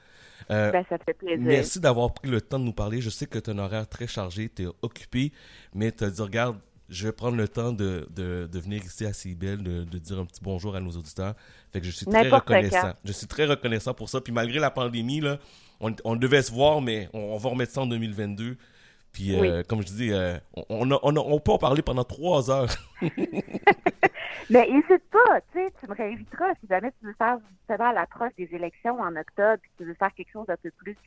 Euh, 0.51 0.71
ben, 0.71 0.85
ça 0.89 0.97
fait 0.97 1.13
plaisir. 1.13 1.39
Merci 1.39 1.79
d'avoir 1.79 2.13
pris 2.13 2.29
le 2.29 2.41
temps 2.41 2.59
de 2.59 2.65
nous 2.65 2.73
parler. 2.73 3.01
Je 3.01 3.09
sais 3.09 3.25
que 3.25 3.39
tu 3.39 3.49
as 3.49 3.53
un 3.53 3.59
horaire 3.59 3.87
très 3.87 4.07
chargé, 4.07 4.49
tu 4.49 4.63
es 4.63 4.67
occupé, 4.81 5.31
mais 5.73 5.91
tu 5.91 6.03
as 6.03 6.09
dit, 6.09 6.21
regarde, 6.21 6.57
je 6.89 7.07
vais 7.07 7.13
prendre 7.13 7.37
le 7.37 7.47
temps 7.47 7.71
de, 7.71 8.05
de, 8.13 8.49
de 8.51 8.59
venir 8.59 8.83
ici 8.83 9.05
à 9.05 9.13
Cibel, 9.13 9.63
de, 9.63 9.85
de, 9.85 9.97
dire 9.97 10.19
un 10.19 10.25
petit 10.25 10.41
bonjour 10.43 10.75
à 10.75 10.81
nos 10.81 10.91
auditeurs. 10.91 11.35
Fait 11.71 11.79
que 11.79 11.85
je 11.85 11.91
suis 11.91 12.05
très 12.05 12.27
reconnaissant. 12.27 12.93
Je 13.05 13.13
suis 13.13 13.27
très 13.27 13.45
reconnaissant 13.45 13.93
pour 13.93 14.09
ça. 14.09 14.19
Puis 14.19 14.33
malgré 14.33 14.59
la 14.59 14.71
pandémie, 14.71 15.21
là, 15.21 15.39
on, 15.79 15.95
on 16.03 16.17
devait 16.17 16.41
se 16.41 16.51
voir, 16.51 16.81
mais 16.81 17.07
on, 17.13 17.37
va 17.37 17.49
remettre 17.49 17.71
ça 17.71 17.81
en 17.81 17.87
2022. 17.87 18.57
Puis, 19.13 19.35
euh, 19.35 19.63
comme 19.67 19.81
je 19.81 19.87
dis, 19.87 20.11
euh, 20.11 20.37
on, 20.69 20.89
on, 20.91 21.15
on, 21.17 21.39
peut 21.39 21.51
en 21.51 21.57
parler 21.57 21.81
pendant 21.81 22.03
trois 22.03 22.49
heures. 22.51 22.69
Mais 24.49 24.67
n'hésite 24.67 25.03
pas, 25.09 25.41
tu 25.51 25.59
sais, 25.59 25.73
tu 25.79 25.87
me 25.89 25.95
réinviteras 25.95 26.53
si 26.61 26.67
jamais 26.67 26.91
tu 26.99 27.05
veux 27.05 27.15
faire 27.17 27.37
justement 27.59 27.89
à 27.89 27.93
l'approche 27.93 28.33
des 28.37 28.49
élections 28.53 28.99
en 28.99 29.15
octobre, 29.15 29.57
puis 29.61 29.71
tu 29.77 29.85
veux 29.85 29.93
faire 29.95 30.13
quelque 30.13 30.31
chose 30.31 30.47
d'un 30.47 30.57
peu 30.57 30.71
plus 30.71 30.97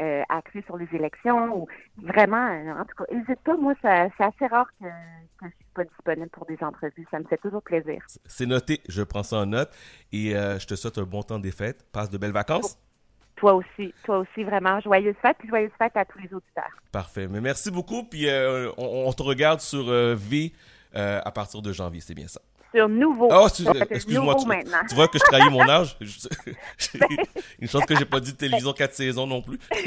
euh, 0.00 0.22
axé 0.30 0.62
sur 0.62 0.78
les 0.78 0.88
élections 0.94 1.54
ou 1.54 1.66
vraiment, 1.98 2.48
euh, 2.48 2.80
en 2.80 2.84
tout 2.86 2.96
cas, 2.96 3.04
n'hésite 3.12 3.40
pas, 3.40 3.58
moi, 3.58 3.74
c'est 3.82 4.24
assez 4.24 4.46
rare 4.46 4.66
que, 4.80 4.86
que 4.86 5.44
je 5.44 5.48
suis 5.48 5.66
pas 5.74 5.84
disponible 5.84 6.30
pour 6.30 6.46
des 6.46 6.56
entrevues. 6.62 7.06
Ça 7.10 7.18
me 7.18 7.24
fait 7.24 7.36
toujours 7.36 7.62
plaisir. 7.62 8.02
C'est 8.24 8.46
noté, 8.46 8.80
je 8.88 9.02
prends 9.02 9.22
ça 9.22 9.36
en 9.36 9.46
note 9.46 9.68
et 10.10 10.34
euh, 10.34 10.58
je 10.58 10.66
te 10.66 10.76
souhaite 10.76 10.96
un 10.96 11.02
bon 11.02 11.22
temps 11.22 11.38
des 11.38 11.52
fêtes. 11.52 11.84
Passe 11.92 12.08
de 12.08 12.16
belles 12.16 12.32
vacances. 12.32 12.78
Toi 13.36 13.52
aussi, 13.52 13.92
toi 14.04 14.20
aussi, 14.20 14.44
vraiment. 14.44 14.80
Joyeuses 14.80 15.16
fêtes, 15.20 15.36
puis 15.38 15.48
joyeuses 15.48 15.72
fêtes 15.76 15.96
à 15.96 16.06
tous 16.06 16.20
les 16.20 16.32
auditeurs. 16.32 16.72
Parfait. 16.90 17.28
Mais 17.28 17.42
merci 17.42 17.70
beaucoup, 17.70 18.04
puis 18.04 18.26
on, 18.78 19.08
on, 19.08 19.12
te 19.12 19.22
regarde 19.22 19.60
sur 19.60 19.84
V 19.90 20.54
à 20.94 21.30
partir 21.30 21.62
de 21.62 21.72
janvier, 21.72 22.00
c'est 22.00 22.14
bien 22.14 22.28
ça 22.28 22.40
sur 22.74 22.88
Nouveau. 22.88 23.28
Oh, 23.30 23.46
excuse-moi, 23.46 24.36
tu, 24.88 24.94
vois 24.94 25.08
que 25.08 25.18
je 25.18 25.24
trahis 25.24 25.50
mon 25.50 25.68
âge? 25.68 25.96
Une 27.58 27.68
chance 27.68 27.84
que 27.84 27.96
j'ai 27.96 28.04
pas 28.04 28.20
dit 28.20 28.34
télévision 28.34 28.72
4 28.72 28.94
saisons 28.94 29.26
non 29.26 29.42
plus. 29.42 29.58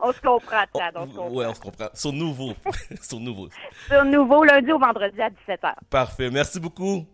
on 0.00 0.12
se 0.12 0.20
comprend, 0.20 0.64
Chad, 0.74 0.94
on 0.94 1.06
se 1.06 1.12
comprend. 1.14 1.30
Ouais, 1.30 1.46
on 1.46 1.54
se 1.54 1.60
comprend. 1.60 1.88
Sur 1.94 2.12
Nouveau. 2.12 2.54
sur 3.02 3.20
Nouveau. 3.20 3.48
Sur 3.88 4.04
Nouveau, 4.04 4.44
lundi 4.44 4.72
au 4.72 4.78
vendredi 4.78 5.20
à 5.20 5.28
17h. 5.28 5.74
Parfait. 5.90 6.30
Merci 6.30 6.58
beaucoup. 6.60 7.04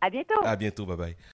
À 0.00 0.08
bientôt. 0.08 0.40
À 0.42 0.56
bientôt. 0.56 0.86
Bye 0.86 0.96
bye. 0.96 1.16